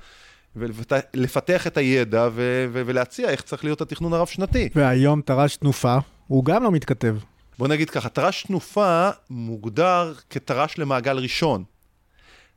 [0.57, 4.69] ולפתח את הידע ו- ו- ולהציע איך צריך להיות התכנון הרב-שנתי.
[4.75, 7.17] והיום תר"ש תנופה, הוא גם לא מתכתב.
[7.59, 11.65] בוא נגיד ככה, תר"ש תנופה מוגדר כתר"ש למעגל ראשון.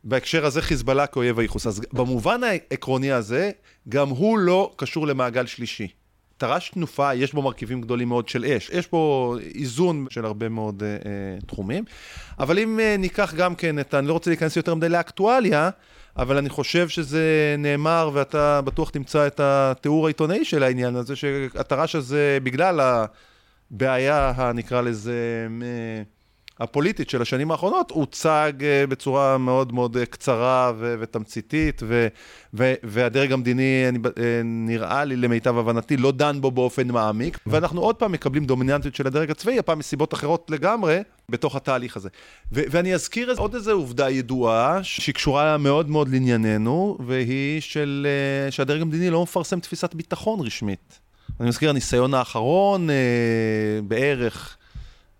[0.03, 1.67] בהקשר הזה חיזבאללה כאויב הייחוס.
[1.67, 3.51] אז במובן העקרוני הזה,
[3.89, 5.87] גם הוא לא קשור למעגל שלישי.
[6.37, 8.69] תר"ש תנופה, יש בו מרכיבים גדולים מאוד של אש.
[8.73, 11.83] יש פה איזון של הרבה מאוד אה, אה, תחומים.
[12.39, 15.69] אבל אם אה, ניקח גם כן את, אני לא רוצה להיכנס יותר מדי לאקטואליה,
[16.17, 21.95] אבל אני חושב שזה נאמר, ואתה בטוח תמצא את התיאור העיתונאי של העניין הזה, שהתר"ש
[21.95, 22.79] הזה, בגלל
[23.71, 26.03] הבעיה, הנקרא לזה, אה,
[26.61, 32.07] הפוליטית של השנים האחרונות הוצג אה, בצורה מאוד מאוד אה, קצרה ו- ותמציתית, ו-
[32.53, 37.81] ו- והדרג המדיני, אני, אה, נראה לי, למיטב הבנתי, לא דן בו באופן מעמיק, ואנחנו
[37.81, 42.09] עוד פעם מקבלים דומיננטיות של הדרג הצבאי, הפעם מסיבות אחרות לגמרי, בתוך התהליך הזה.
[42.51, 48.07] ו- ואני אזכיר עוד איזו עובדה ידועה, שהיא קשורה מאוד מאוד לענייננו, והיא של,
[48.49, 50.99] שהדרג המדיני לא מפרסם תפיסת ביטחון רשמית.
[51.39, 52.89] אני מזכיר, הניסיון האחרון,
[53.83, 54.57] בערך...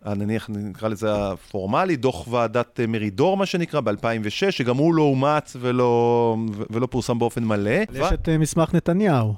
[0.06, 6.36] נניח נקרא לזה הפורמלי, דוח ועדת מרידור, מה שנקרא, ב-2006, שגם הוא לא אומץ ולא,
[6.70, 7.70] ולא פורסם באופן מלא.
[7.70, 8.14] יש ו...
[8.14, 9.34] את מסמך נתניהו.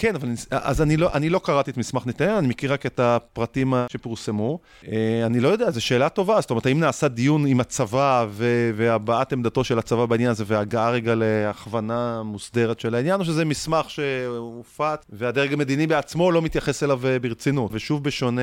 [0.00, 3.00] כן, אבל אז אני לא, אני לא קראתי את מסמך נתניהו, אני מכיר רק את
[3.00, 4.58] הפרטים שפורסמו.
[4.88, 6.40] אה, אני לא יודע, זו שאלה טובה.
[6.40, 8.26] זאת אומרת, האם נעשה דיון עם הצבא
[8.74, 13.90] והבעת עמדתו של הצבא בעניין הזה, והגעה רגע להכוונה מוסדרת של העניין, או שזה מסמך
[13.90, 17.70] שהופץ, והדרג המדיני בעצמו לא מתייחס אליו אה, ברצינות.
[17.74, 18.42] ושוב, בשונה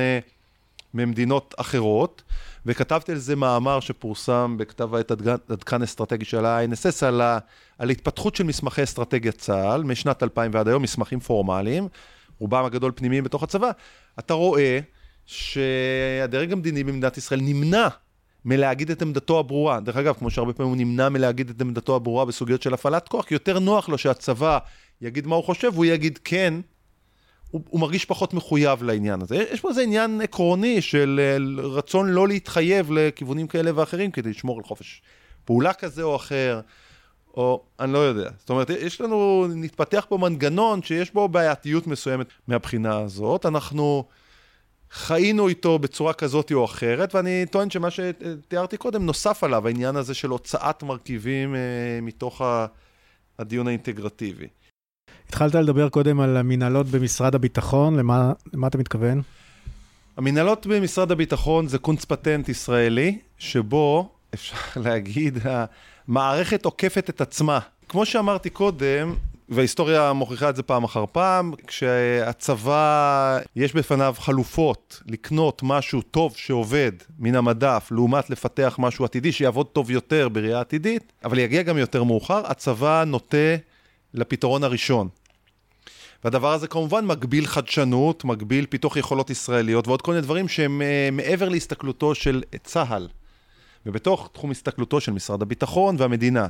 [0.94, 2.22] ממדינות אחרות,
[2.66, 5.10] וכתבתי על זה מאמר שפורסם בכתב העת
[5.50, 7.22] עד כאן אסטרטגי של ה-INSS על,
[7.78, 11.88] על התפתחות של מסמכי אסטרטגיית צה"ל משנת 2000 ועד היום, מסמכים פורמליים,
[12.38, 13.70] רובם הגדול פנימיים בתוך הצבא.
[14.18, 14.78] אתה רואה
[15.26, 17.88] שהדרג המדיני במדינת ישראל נמנע
[18.44, 19.80] מלהגיד את עמדתו הברורה.
[19.80, 23.30] דרך אגב, כמו שהרבה פעמים הוא נמנע מלהגיד את עמדתו הברורה בסוגיות של הפעלת כוח,
[23.30, 24.58] יותר נוח לו שהצבא
[25.00, 26.54] יגיד מה הוא חושב, והוא יגיד כן,
[27.50, 29.36] הוא, הוא מרגיש פחות מחויב לעניין הזה.
[29.36, 34.58] יש פה איזה עניין עקרוני של אה, רצון לא להתחייב לכיוונים כאלה ואחרים כדי לשמור
[34.58, 35.02] על חופש
[35.44, 36.60] פעולה כזה או אחר,
[37.34, 38.30] או אני לא יודע.
[38.38, 43.46] זאת אומרת, יש לנו, נתפתח פה מנגנון שיש בו בעייתיות מסוימת מהבחינה הזאת.
[43.46, 44.04] אנחנו
[44.90, 50.14] חיינו איתו בצורה כזאת או אחרת, ואני טוען שמה שתיארתי קודם נוסף עליו, העניין הזה
[50.14, 51.60] של הוצאת מרכיבים אה,
[52.02, 52.42] מתוך
[53.38, 54.48] הדיון האינטגרטיבי.
[55.28, 59.22] התחלת לדבר קודם על המנהלות במשרד הביטחון, למה, למה אתה מתכוון?
[60.16, 67.58] המנהלות במשרד הביטחון זה קונץ פטנט ישראלי, שבו, אפשר להגיד, המערכת עוקפת את עצמה.
[67.88, 69.14] כמו שאמרתי קודם,
[69.48, 76.92] וההיסטוריה מוכיחה את זה פעם אחר פעם, כשהצבא, יש בפניו חלופות לקנות משהו טוב שעובד
[77.18, 82.04] מן המדף, לעומת לפתח משהו עתידי שיעבוד טוב יותר בראייה עתידית, אבל יגיע גם יותר
[82.04, 83.56] מאוחר, הצבא נוטה
[84.14, 85.08] לפתרון הראשון.
[86.24, 91.14] והדבר הזה כמובן מגביל חדשנות, מגביל פיתוח יכולות ישראליות ועוד כל מיני דברים שהם uh,
[91.14, 93.08] מעבר להסתכלותו של צה"ל
[93.86, 96.46] ובתוך תחום הסתכלותו של משרד הביטחון והמדינה.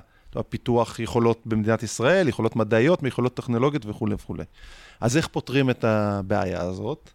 [0.49, 4.45] פיתוח יכולות במדינת ישראל, יכולות מדעיות, יכולות טכנולוגיות וכולי וכולי.
[5.01, 7.11] אז איך פותרים את הבעיה הזאת?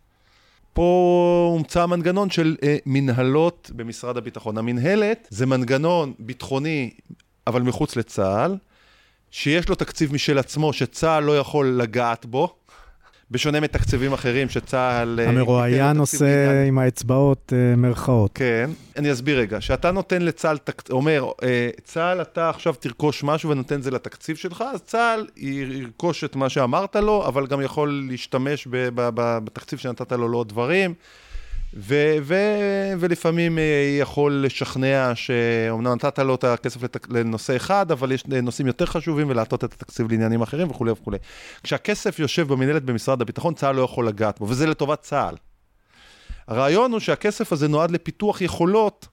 [0.74, 4.58] פה הומצא מנגנון של uh, מנהלות במשרד הביטחון.
[4.58, 6.90] המנהלת זה מנגנון ביטחוני,
[7.48, 8.58] אבל מחוץ לצה"ל,
[9.36, 12.56] שיש לו תקציב משל עצמו, שצה"ל לא יכול לגעת בו,
[13.32, 15.20] בשונה מתקציבים אחרים שצה"ל...
[15.20, 18.32] אה, המרואיין עושה עם האצבעות אה, מרכאות.
[18.34, 19.62] כן, אני אסביר רגע.
[19.62, 20.58] שאתה נותן לצה"ל,
[20.92, 26.24] אומר, אה, צה"ל, אתה עכשיו תרכוש משהו ונותן את זה לתקציב שלך, אז צה"ל ירכוש
[26.24, 30.94] את מה שאמרת לו, אבל גם יכול להשתמש בתקציב שנתת לו לעוד דברים.
[31.78, 38.12] ו- ו- ולפעמים אה, יכול לשכנע שאומנם נתת לו את הכסף לת- לנושא אחד, אבל
[38.12, 41.18] יש נושאים יותר חשובים ולהטות את התקציב לעניינים אחרים וכולי וכולי.
[41.64, 45.36] כשהכסף יושב במנהלת במשרד הביטחון, צה"ל לא יכול לגעת בו, וזה לטובת צה"ל.
[46.48, 49.08] הרעיון הוא שהכסף הזה נועד לפיתוח יכולות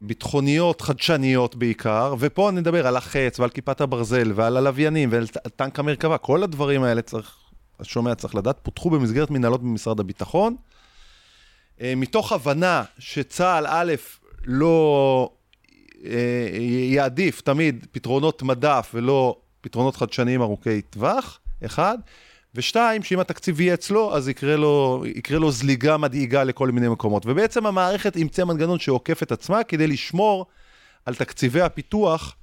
[0.00, 5.26] ביטחוניות, חדשניות בעיקר, ופה אני מדבר על החץ ועל כיפת הברזל ועל הלוויינים ועל
[5.56, 7.36] טנק המרכבה, כל הדברים האלה צריך,
[7.80, 10.56] השומע צריך לדעת, פותחו במסגרת מנהלות במשרד הביטחון.
[11.80, 13.94] אה, מתוך הבנה שצה"ל, א',
[14.44, 15.30] לא
[16.04, 16.58] אה,
[16.90, 21.98] יעדיף תמיד פתרונות מדף ולא פתרונות חדשניים ארוכי טווח, אחד,
[22.54, 27.26] ושתיים, שאם התקציב יהיה אצלו, אז יקרה לו, יקרה לו זליגה מדאיגה לכל מיני מקומות.
[27.26, 30.46] ובעצם המערכת אימצה מנגנון שעוקף את עצמה כדי לשמור
[31.04, 32.36] על תקציבי הפיתוח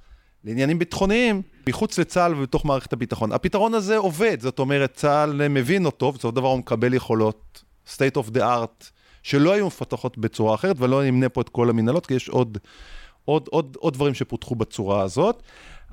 [0.44, 3.32] לעניינים ביטחוניים מחוץ לצה"ל ובתוך מערכת הביטחון.
[3.32, 8.16] הפתרון הזה עובד, זאת אומרת, צה"ל מבין אותו, בסופו של דבר הוא מקבל יכולות state
[8.16, 8.84] of the art
[9.24, 12.58] שלא היו מפתחות בצורה אחרת, ולא נמנה פה את כל המנהלות, כי יש עוד,
[13.24, 15.42] עוד, עוד, עוד דברים שפותחו בצורה הזאת.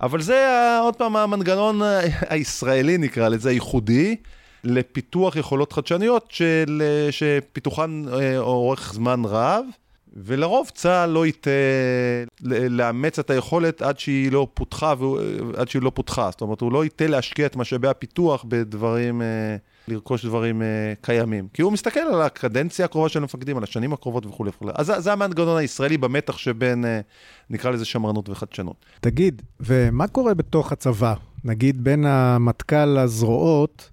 [0.01, 1.81] אבל זה עוד פעם המנגנון
[2.29, 4.15] הישראלי, נקרא לזה, הייחודי,
[4.63, 9.65] לפיתוח יכולות חדשניות של, שפיתוחן אה, אורך זמן רב.
[10.13, 11.49] ולרוב צה"ל לא ייתה
[12.41, 14.93] לאמץ את היכולת עד שהיא לא פותחה,
[15.57, 16.29] עד שהיא לא פותחה.
[16.31, 19.55] זאת אומרת, הוא לא ייתה להשקיע את משאבי הפיתוח בדברים, אה,
[19.87, 21.47] לרכוש דברים אה, קיימים.
[21.53, 24.71] כי הוא מסתכל על הקדנציה הקרובה של המפקדים, על השנים הקרובות וכולי וכולי.
[24.75, 26.99] אז זה המנגנון הישראלי במתח שבין, אה,
[27.49, 28.85] נקרא לזה שמרנות וחדשנות.
[28.99, 31.13] תגיד, ומה קורה בתוך הצבא?
[31.43, 33.89] נגיד בין המטכ"ל לזרועות,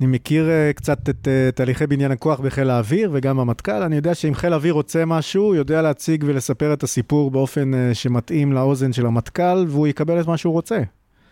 [0.00, 3.82] אני מכיר uh, קצת את תהליכי בניין הכוח בחיל האוויר וגם המטכ"ל.
[3.82, 8.52] אני יודע שאם חיל האוויר רוצה משהו, הוא יודע להציג ולספר את הסיפור באופן שמתאים
[8.52, 10.80] לאוזן של המטכ"ל, והוא יקבל את מה שהוא רוצה.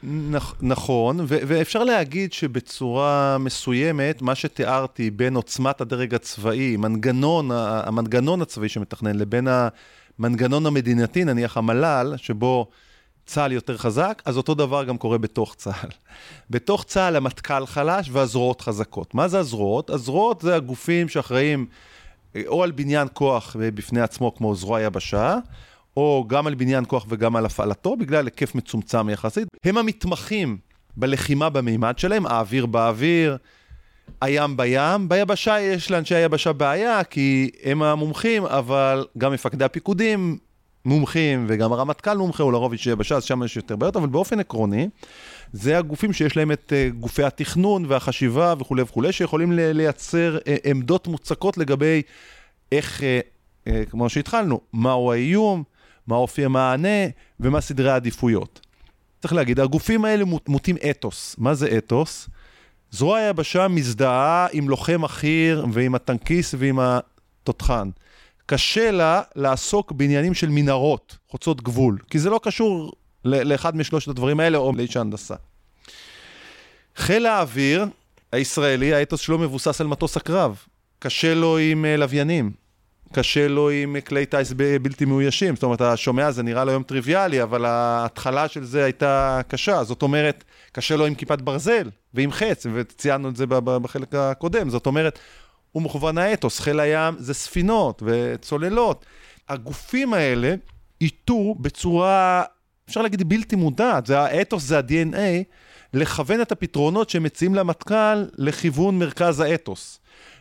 [0.04, 8.42] נכ- נכון, ו- ואפשר להגיד שבצורה מסוימת, מה שתיארתי בין עוצמת הדרג הצבאי, מנגנון, המנגנון
[8.42, 9.48] הצבאי שמתכנן, לבין
[10.18, 12.66] המנגנון המדינתי, נניח המל"ל, שבו
[13.26, 15.88] צה"ל יותר חזק, אז אותו דבר גם קורה בתוך צה"ל.
[16.50, 19.14] בתוך צה"ל המטכ"ל חלש והזרועות חזקות.
[19.14, 19.90] מה זה הזרועות?
[19.90, 21.66] הזרועות זה הגופים שאחראים
[22.46, 25.38] או על בניין כוח בפני עצמו כמו זרוע יבשה,
[25.96, 29.48] או גם על בניין כוח וגם על הפעלתו, בגלל היקף מצומצם יחסית.
[29.64, 30.58] הם המתמחים
[30.96, 33.36] בלחימה במימד שלהם, האוויר באוויר,
[34.20, 35.08] הים בים.
[35.08, 40.38] ביבשה יש לאנשי היבשה בעיה, כי הם המומחים, אבל גם מפקדי הפיקודים
[40.84, 44.40] מומחים, וגם הרמטכ"ל מומחה, הוא לרוב איש יבשה, אז שם יש יותר בעיות, אבל באופן
[44.40, 44.88] עקרוני,
[45.52, 51.06] זה הגופים שיש להם את uh, גופי התכנון והחשיבה וכולי וכולי, שיכולים לייצר uh, עמדות
[51.06, 52.02] מוצקות לגבי
[52.72, 55.62] איך, uh, כמו שהתחלנו, מהו האיום,
[56.06, 57.06] מה אופי המענה
[57.40, 58.60] ומה סדרי העדיפויות.
[59.20, 61.34] צריך להגיד, הגופים האלה מוטים אתוס.
[61.38, 62.28] מה זה אתוס?
[62.90, 67.90] זרוע היבשה מזדהה עם לוחם החי"ר ועם הטנקיסט ועם התותחן.
[68.46, 72.92] קשה לה לעסוק בעניינים של מנהרות, חוצות גבול, כי זה לא קשור
[73.24, 75.34] לאחד משלושת הדברים האלה או לאיש ההנדסה.
[76.96, 77.86] חיל האוויר
[78.32, 80.58] הישראלי, האתוס שלו מבוסס על מטוס הקרב.
[80.98, 82.52] קשה לו עם אה, לוויינים,
[83.12, 85.54] קשה לו עם כלי טיס בלתי מאוישים.
[85.54, 89.84] זאת אומרת, אתה שומע, זה נראה לו היום טריוויאלי, אבל ההתחלה של זה הייתה קשה.
[89.84, 94.70] זאת אומרת, קשה לו עם כיפת ברזל ועם חץ, וציינו את זה בחלק הקודם.
[94.70, 95.18] זאת אומרת,
[95.72, 99.06] הוא מכוון האתוס, חיל הים זה ספינות וצוללות.
[99.48, 100.54] הגופים האלה
[101.00, 102.42] איתו בצורה,
[102.88, 105.44] אפשר להגיד, בלתי מודעת, זה האתוס, זה ה-DNA,
[105.94, 110.00] לכוון את הפתרונות שמציעים למטכ"ל לכיוון מרכז האתוס.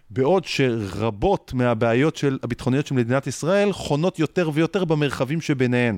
[0.10, 5.98] בעוד שרבות מהבעיות של, הביטחוניות של מדינת ישראל חונות יותר ויותר במרחבים שביניהן,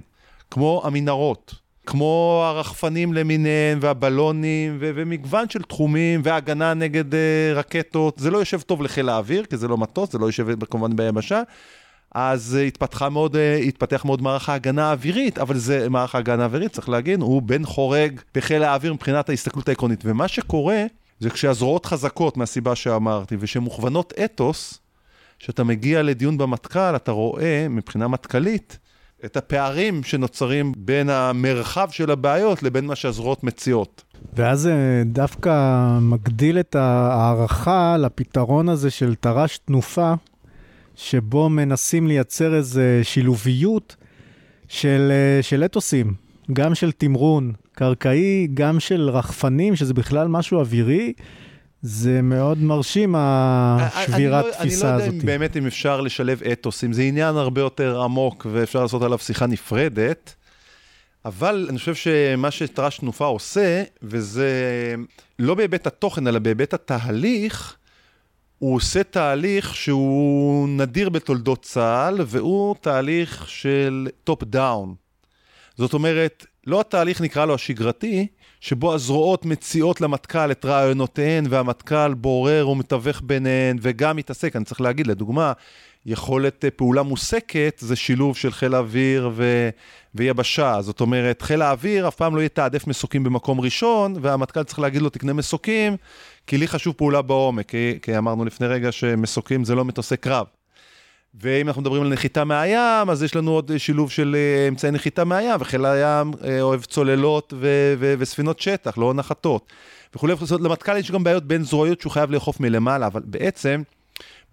[0.51, 7.17] כמו המנהרות, כמו הרחפנים למיניהם והבלונים ו- ומגוון של תחומים והגנה נגד uh,
[7.55, 8.19] רקטות.
[8.19, 11.41] זה לא יושב טוב לחיל האוויר, כי זה לא מטוס, זה לא יושב כמובן ביבשה.
[12.15, 16.71] אז uh, התפתחה מאוד, uh, התפתח מאוד מערך ההגנה האווירית, אבל זה מערך ההגנה האווירית,
[16.71, 20.01] צריך להגיד, הוא בן חורג בחיל האוויר מבחינת ההסתכלות העקרונית.
[20.05, 20.85] ומה שקורה,
[21.19, 24.79] זה כשהזרועות חזקות מהסיבה שאמרתי, ושמוכוונות אתוס,
[25.39, 28.79] כשאתה מגיע לדיון במטכ"ל, אתה רואה מבחינה מטכ"לית
[29.25, 34.03] את הפערים שנוצרים בין המרחב של הבעיות לבין מה שהזרועות מציעות.
[34.33, 35.51] ואז זה דווקא
[36.01, 40.13] מגדיל את ההערכה לפתרון הזה של תר"ש תנופה,
[40.95, 43.95] שבו מנסים לייצר איזו שילוביות
[44.67, 46.13] של, של אתוסים,
[46.53, 51.13] גם של תמרון, קרקעי, גם של רחפנים, שזה בכלל משהו אווירי.
[51.81, 55.07] זה מאוד מרשים, השבירת תפיסה הזאת.
[55.07, 58.81] אני לא יודע אם באמת אם אפשר לשלב אתוסים, זה עניין הרבה יותר עמוק ואפשר
[58.81, 60.35] לעשות עליו שיחה נפרדת,
[61.25, 64.51] אבל אני חושב שמה שתר"ש תנופה עושה, וזה
[65.39, 67.75] לא בהיבט התוכן, אלא בהיבט התהליך,
[68.59, 74.95] הוא עושה תהליך שהוא נדיר בתולדות צה"ל, והוא תהליך של top down.
[75.77, 78.27] זאת אומרת, לא התהליך נקרא לו השגרתי,
[78.59, 85.07] שבו הזרועות מציעות למטכ"ל את רעיונותיהן והמטכ"ל בורר ומתווך ביניהן וגם מתעסק, אני צריך להגיד,
[85.07, 85.53] לדוגמה,
[86.05, 89.69] יכולת אה, פעולה מוסקת זה שילוב של חיל האוויר ו...
[90.15, 90.81] ויבשה.
[90.81, 95.09] זאת אומרת, חיל האוויר אף פעם לא יתעדף מסוקים במקום ראשון, והמטכ"ל צריך להגיד לו,
[95.09, 95.97] תקנה מסוקים,
[96.47, 100.56] כי לי חשוב פעולה בעומק, כי, כי אמרנו לפני רגע שמסוקים זה לא מטוסי קרב.
[101.41, 105.23] ואם אנחנו מדברים על נחיתה מהים, אז יש לנו עוד שילוב של אה, אמצעי נחיתה
[105.23, 109.71] מהים, וחיל הים אה, אוהב צוללות ו- ו- וספינות שטח, לא נחתות.
[110.15, 113.81] וכולי, למטכ"ל יש גם בעיות בין זרועיות שהוא חייב לאכוף מלמעלה, אבל בעצם,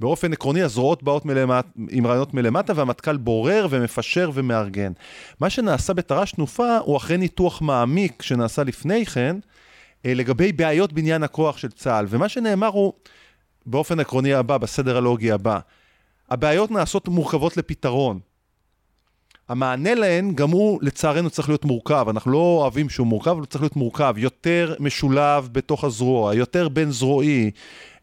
[0.01, 4.93] באופן עקרוני, הזרועות באות מלמט, עם רעיונות מלמטה, והמטכ"ל בורר ומפשר ומארגן.
[5.41, 9.37] מה שנעשה בתר"ש תנופה הוא אחרי ניתוח מעמיק שנעשה לפני כן,
[10.07, 12.07] אה, לגבי בעיות בניין הכוח של צה"ל.
[12.09, 12.93] ומה שנאמר הוא,
[13.67, 15.59] באופן עקרוני הבא, בסדר הלוגי הבא,
[16.31, 18.21] הבעיות נעשות מורכבות לפתרון.
[19.49, 23.47] המענה להן, גם הוא לצערנו צריך להיות מורכב, אנחנו לא אוהבים שהוא מורכב, אבל הוא
[23.47, 27.51] צריך להיות מורכב, יותר משולב בתוך הזרוע, יותר בין זרועי,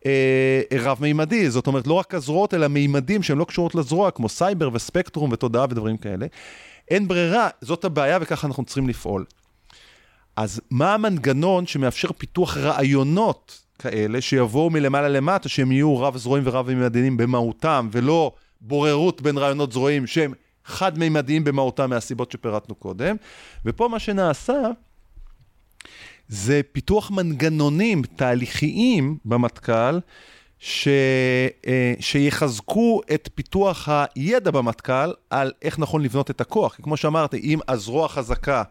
[0.06, 4.70] אה, רב-מימדי, זאת אומרת לא רק הזרועות, אלא מימדים שהן לא קשורות לזרוע, כמו סייבר
[4.74, 6.26] וספקטרום ותודעה ודברים כאלה.
[6.92, 9.26] אין ברירה, זאת הבעיה וככה אנחנו צריכים לפעול.
[10.36, 17.90] אז מה המנגנון שמאפשר פיתוח רעיונות כאלה שיבואו מלמעלה למטה, שהם יהיו רב-זרועים ורב-מימדיים במהותם,
[17.92, 20.34] ולא בוררות בין רעיונות זרועים שהם
[20.66, 23.16] חד-מימדיים במהותם מהסיבות שפירטנו קודם.
[23.66, 24.62] ופה מה שנעשה
[26.28, 30.00] זה פיתוח מנגנונים תהליכיים במטכ"ל,
[30.60, 30.88] ש,
[31.68, 36.76] אה, שיחזקו את פיתוח הידע במטכ"ל על איך נכון לבנות את הכוח.
[36.76, 38.64] כי כמו שאמרתי, אם הזרוע חזקה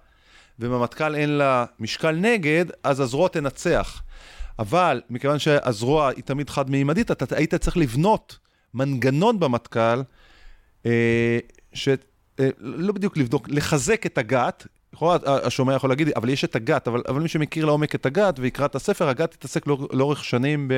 [0.58, 4.02] ובמטכ"ל אין לה משקל נגד, אז הזרוע תנצח.
[4.60, 8.38] אבל מכיוון שהזרוע היא תמיד חד-מימדית, אתה היית צריך לבנות
[8.74, 10.02] מנגנון במטכ"ל,
[10.86, 11.38] אה,
[11.72, 11.96] שלא
[12.40, 17.02] אה, בדיוק לבדוק, לחזק את הגת, יכול, השומע יכול להגיד, אבל יש את הגת, אבל,
[17.08, 20.70] אבל מי שמכיר לעומק את הגת ויקרא את הספר, הגת תתעסק לא, לאורך שנים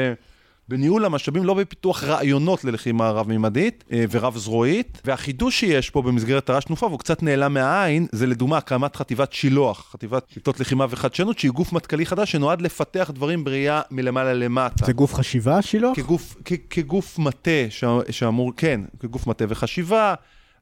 [0.68, 5.02] בניהול המשאבים, לא בפיתוח רעיונות ללחימה רב-ממדית אה, ורב-זרועית.
[5.04, 9.90] והחידוש שיש פה במסגרת תר"ש תנופה, והוא קצת נעלם מהעין, זה לדוגמה הקמת חטיבת שילוח,
[9.92, 14.86] חטיבת שיטות לחימה וחדשנות, שהיא גוף מטכ"לי חדש שנועד לפתח דברים בראייה מלמעלה למטה.
[14.86, 15.96] זה גוף חשיבה, שילוח?
[15.96, 20.14] כגוף, כ, כגוף מטה ש, שאמור, כן, כגוף מטה וחשיבה,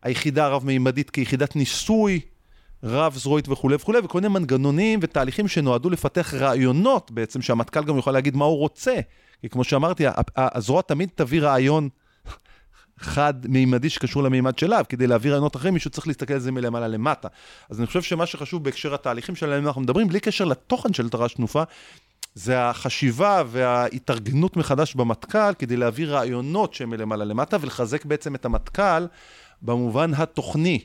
[0.03, 2.20] היחידה הרב-מימדית כיחידת ניסוי,
[2.85, 8.12] רב זרועית וכולי וכולי, וכל מיני מנגנונים ותהליכים שנועדו לפתח רעיונות בעצם, שהמטכ"ל גם יוכל
[8.12, 8.95] להגיד מה הוא רוצה.
[9.41, 10.05] כי כמו שאמרתי,
[10.37, 11.89] הזרוע תמיד תביא רעיון
[12.99, 17.28] חד-מימדי שקשור למימד שלה, כדי להביא רעיונות אחרים, מישהו צריך להסתכל על זה מלמעלה למטה.
[17.70, 21.35] אז אני חושב שמה שחשוב בהקשר התהליכים שלהם אנחנו מדברים, בלי קשר לתוכן של תר"ש
[21.35, 21.62] תנופה,
[22.35, 29.07] זה החשיבה וההתארגנות מחדש במטכ"ל כדי להביא רעיונות שהם מלמעלה למטה ולחזק בעצם את המטכ"ל
[29.62, 30.81] במובן התוכני.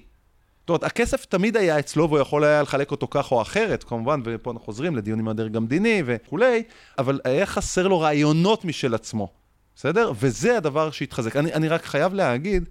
[0.66, 4.22] זאת אומרת, הכסף תמיד היה אצלו והוא יכול היה לחלק אותו כך או אחרת, כמובן,
[4.24, 6.64] ופה אנחנו חוזרים לדיונים מהדרג המדיני וכולי,
[6.98, 9.28] אבל היה חסר לו רעיונות משל עצמו,
[9.76, 10.12] בסדר?
[10.20, 11.36] וזה הדבר שהתחזק.
[11.36, 12.70] אני, אני רק חייב להגיד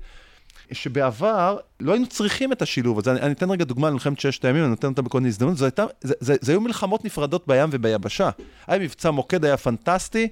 [0.73, 3.13] שבעבר לא היינו צריכים את השילוב הזה.
[3.13, 5.57] אני, אני אתן רגע דוגמה למלחמת ששת הימים, אני נותן אותה בכל הזדמנות.
[5.57, 5.69] זה,
[6.01, 8.31] זה, זה, זה היו מלחמות נפרדות בים וביבשה.
[8.67, 10.29] היה מבצע מוקד, היה פנטסטי,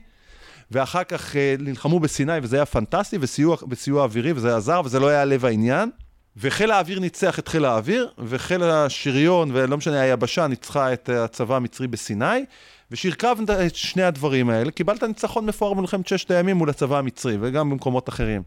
[0.71, 5.09] ואחר כך אה, נלחמו בסיני וזה היה פנטסטי, וסיוע, וסיוע אווירי וזה עזר, וזה לא
[5.09, 5.91] היה לב העניין.
[6.37, 11.87] וחיל האוויר ניצח את חיל האוויר, וחיל השריון, ולא משנה, היבשה ניצחה את הצבא המצרי
[11.87, 12.45] בסיני,
[12.91, 17.71] ושהרכבת את שני הדברים האלה, קיבלת ניצחון מפואר במלחמת ששת הימים מול הצבא המצרי, וגם
[17.71, 18.43] במקומות אחרים.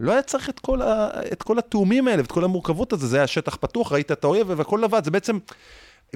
[0.00, 3.16] לא היה צריך את כל, ה, את כל התאומים האלה, ואת כל המורכבות הזה, זה
[3.16, 5.38] היה שטח פתוח, ראית את האויב, והכל לבד, זה בעצם...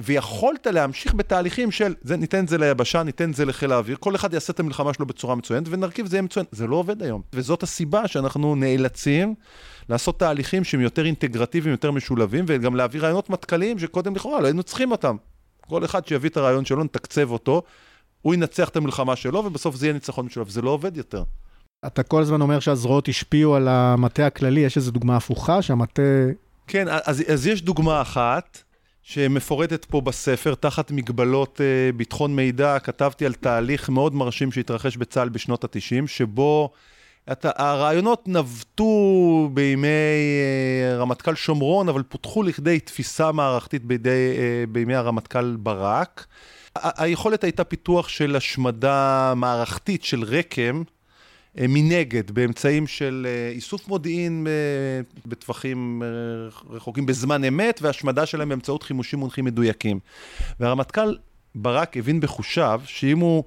[0.01, 4.15] ויכולת להמשיך בתהליכים של, זה, ניתן את זה ליבשה, ניתן את זה לחיל האוויר, כל
[4.15, 6.45] אחד יעשה את המלחמה שלו בצורה מצוינת, ונרכיב זה יהיה מצוין.
[6.51, 7.21] זה לא עובד היום.
[7.33, 9.35] וזאת הסיבה שאנחנו נאלצים
[9.89, 14.63] לעשות תהליכים שהם יותר אינטגרטיביים, יותר משולבים, וגם להביא רעיונות מטכ"ליים שקודם לכאורה לא היינו
[14.63, 15.15] צריכים אותם.
[15.67, 17.61] כל אחד שיביא את הרעיון שלו, נתקצב אותו,
[18.21, 20.49] הוא ינצח את המלחמה שלו, ובסוף זה יהיה ניצחון משולב.
[20.49, 21.23] זה לא עובד יותר.
[21.85, 26.01] אתה כל הזמן אומר שהזרועות השפיעו על המטה הכללי, יש איזו דוגמה הפוכה, שהמטה...
[26.67, 28.63] כן, אז, אז יש דוגמה אחת.
[29.03, 35.29] שמפורטת פה בספר, תחת מגבלות uh, ביטחון מידע, כתבתי על תהליך מאוד מרשים שהתרחש בצה"ל
[35.29, 36.71] בשנות ה-90, שבו
[37.31, 44.95] את, הרעיונות נבטו בימי uh, רמטכ"ל שומרון, אבל פותחו לכדי תפיסה מערכתית בידי, uh, בימי
[44.95, 46.25] הרמטכ"ל ברק.
[46.75, 51.02] היכולת הייתה פיתוח של השמדה מערכתית של רקם, אה,
[51.57, 56.03] מנגד, באמצעים של אה, איסוף מודיעין אה, בטווחים
[56.69, 59.99] רחוקים בזמן אמת, והשמדה שלהם באמצעות חימושים מונחים מדויקים.
[60.59, 61.15] והרמטכ"ל
[61.55, 63.43] ברק הבין בחושיו שאם הוא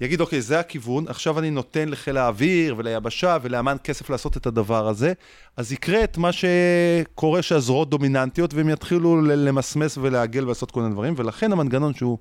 [0.00, 4.88] יגיד, אוקיי, זה הכיוון, עכשיו אני נותן לחיל האוויר וליבשה ולאמן כסף לעשות את הדבר
[4.88, 5.12] הזה,
[5.56, 11.14] אז יקרה את מה שקורה שהזרועות דומיננטיות, והם יתחילו למסמס ולעגל ולעשות כל מיני דברים,
[11.16, 12.18] ולכן המנגנון שהוא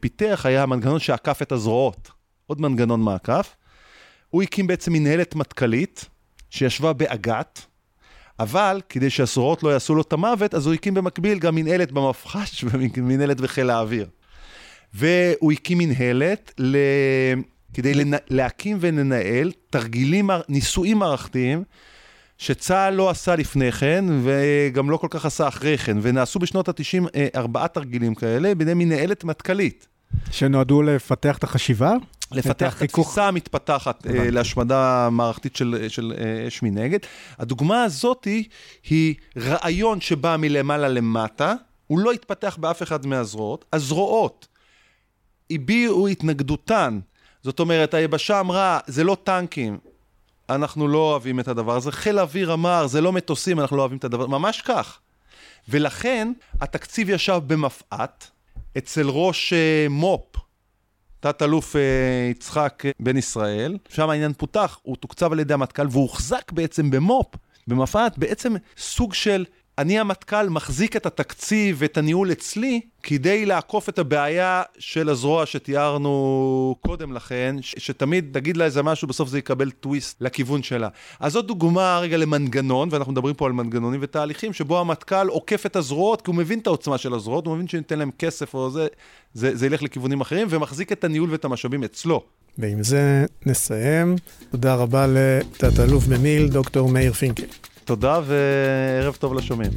[0.00, 2.10] פיתח היה המנגנון שעקף את הזרועות.
[2.46, 3.56] עוד מנגנון מעקף.
[4.30, 6.04] הוא הקים בעצם מנהלת מטכ"לית
[6.50, 7.60] שישבה באג"ת,
[8.38, 12.64] אבל כדי שהסורות לא יעשו לו את המוות, אז הוא הקים במקביל גם מנהלת במפח"ש
[12.68, 14.06] ומנהלת בחיל האוויר.
[14.94, 16.76] והוא הקים מנהלת ל...
[17.74, 18.18] כדי לנ...
[18.30, 21.64] להקים ולנהל תרגילים, ניסויים מערכתיים,
[22.38, 27.06] שצה"ל לא עשה לפני כן, וגם לא כל כך עשה אחרי כן, ונעשו בשנות ה-90
[27.14, 29.86] אה, ארבעה תרגילים כאלה בידי מנהלת מטכ"לית.
[30.30, 31.92] שנועדו לפתח את החשיבה?
[32.32, 36.98] לפתח את התפיסה המתפתחת uh, להשמדה מערכתית של, של uh, אש מנגד.
[37.38, 38.44] הדוגמה הזאת היא,
[38.90, 41.54] היא רעיון שבא מלמעלה למטה,
[41.86, 43.64] הוא לא התפתח באף אחד מהזרועות.
[43.72, 44.48] הזרועות
[45.50, 47.00] הביעו התנגדותן.
[47.42, 49.78] זאת אומרת, היבשה אמרה, זה לא טנקים,
[50.48, 51.92] אנחנו לא אוהבים את הדבר הזה.
[51.92, 54.32] חיל האוויר אמר, זה לא מטוסים, אנחנו לא אוהבים את הדבר, הזה.
[54.32, 54.98] ממש כך.
[55.68, 58.26] ולכן התקציב ישב במפא"ת,
[58.78, 59.52] אצל ראש
[59.90, 60.40] מו"פ,
[61.20, 61.78] תת-אלוף uh,
[62.30, 67.26] יצחק בן ישראל, שם העניין פותח, הוא תוקצב על ידי המטכ"ל והוחזק בעצם במו"פ,
[67.66, 69.44] במפא"ת, בעצם סוג של
[69.80, 76.76] אני המטכ"ל מחזיק את התקציב ואת הניהול אצלי כדי לעקוף את הבעיה של הזרוע שתיארנו
[76.80, 80.88] קודם לכן, ש- שתמיד תגיד לה איזה משהו, בסוף זה יקבל טוויסט לכיוון שלה.
[81.20, 85.76] אז זאת דוגמה רגע למנגנון, ואנחנו מדברים פה על מנגנונים ותהליכים, שבו המטכ"ל עוקף את
[85.76, 88.86] הזרועות, כי הוא מבין את העוצמה של הזרועות, הוא מבין שניתן להם כסף או זה,
[89.34, 92.22] זה, זה ילך לכיוונים אחרים, ומחזיק את הניהול ואת המשאבים אצלו.
[92.58, 94.16] ועם זה נסיים.
[94.50, 97.44] תודה רבה לתת-אלוף במיל' דוקטור מאיר פינקל.
[97.90, 99.70] תודה וערב טוב לשומעים.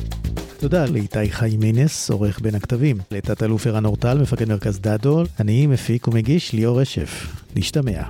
[0.60, 6.54] תודה לאיתי חיימינס, עורך בין הכתבים, לתת-אלוף ערן אורטל, מפקד מרכז דדול, אני מפיק ומגיש
[6.54, 7.28] ליאור רשף.
[7.56, 8.02] נשתמע.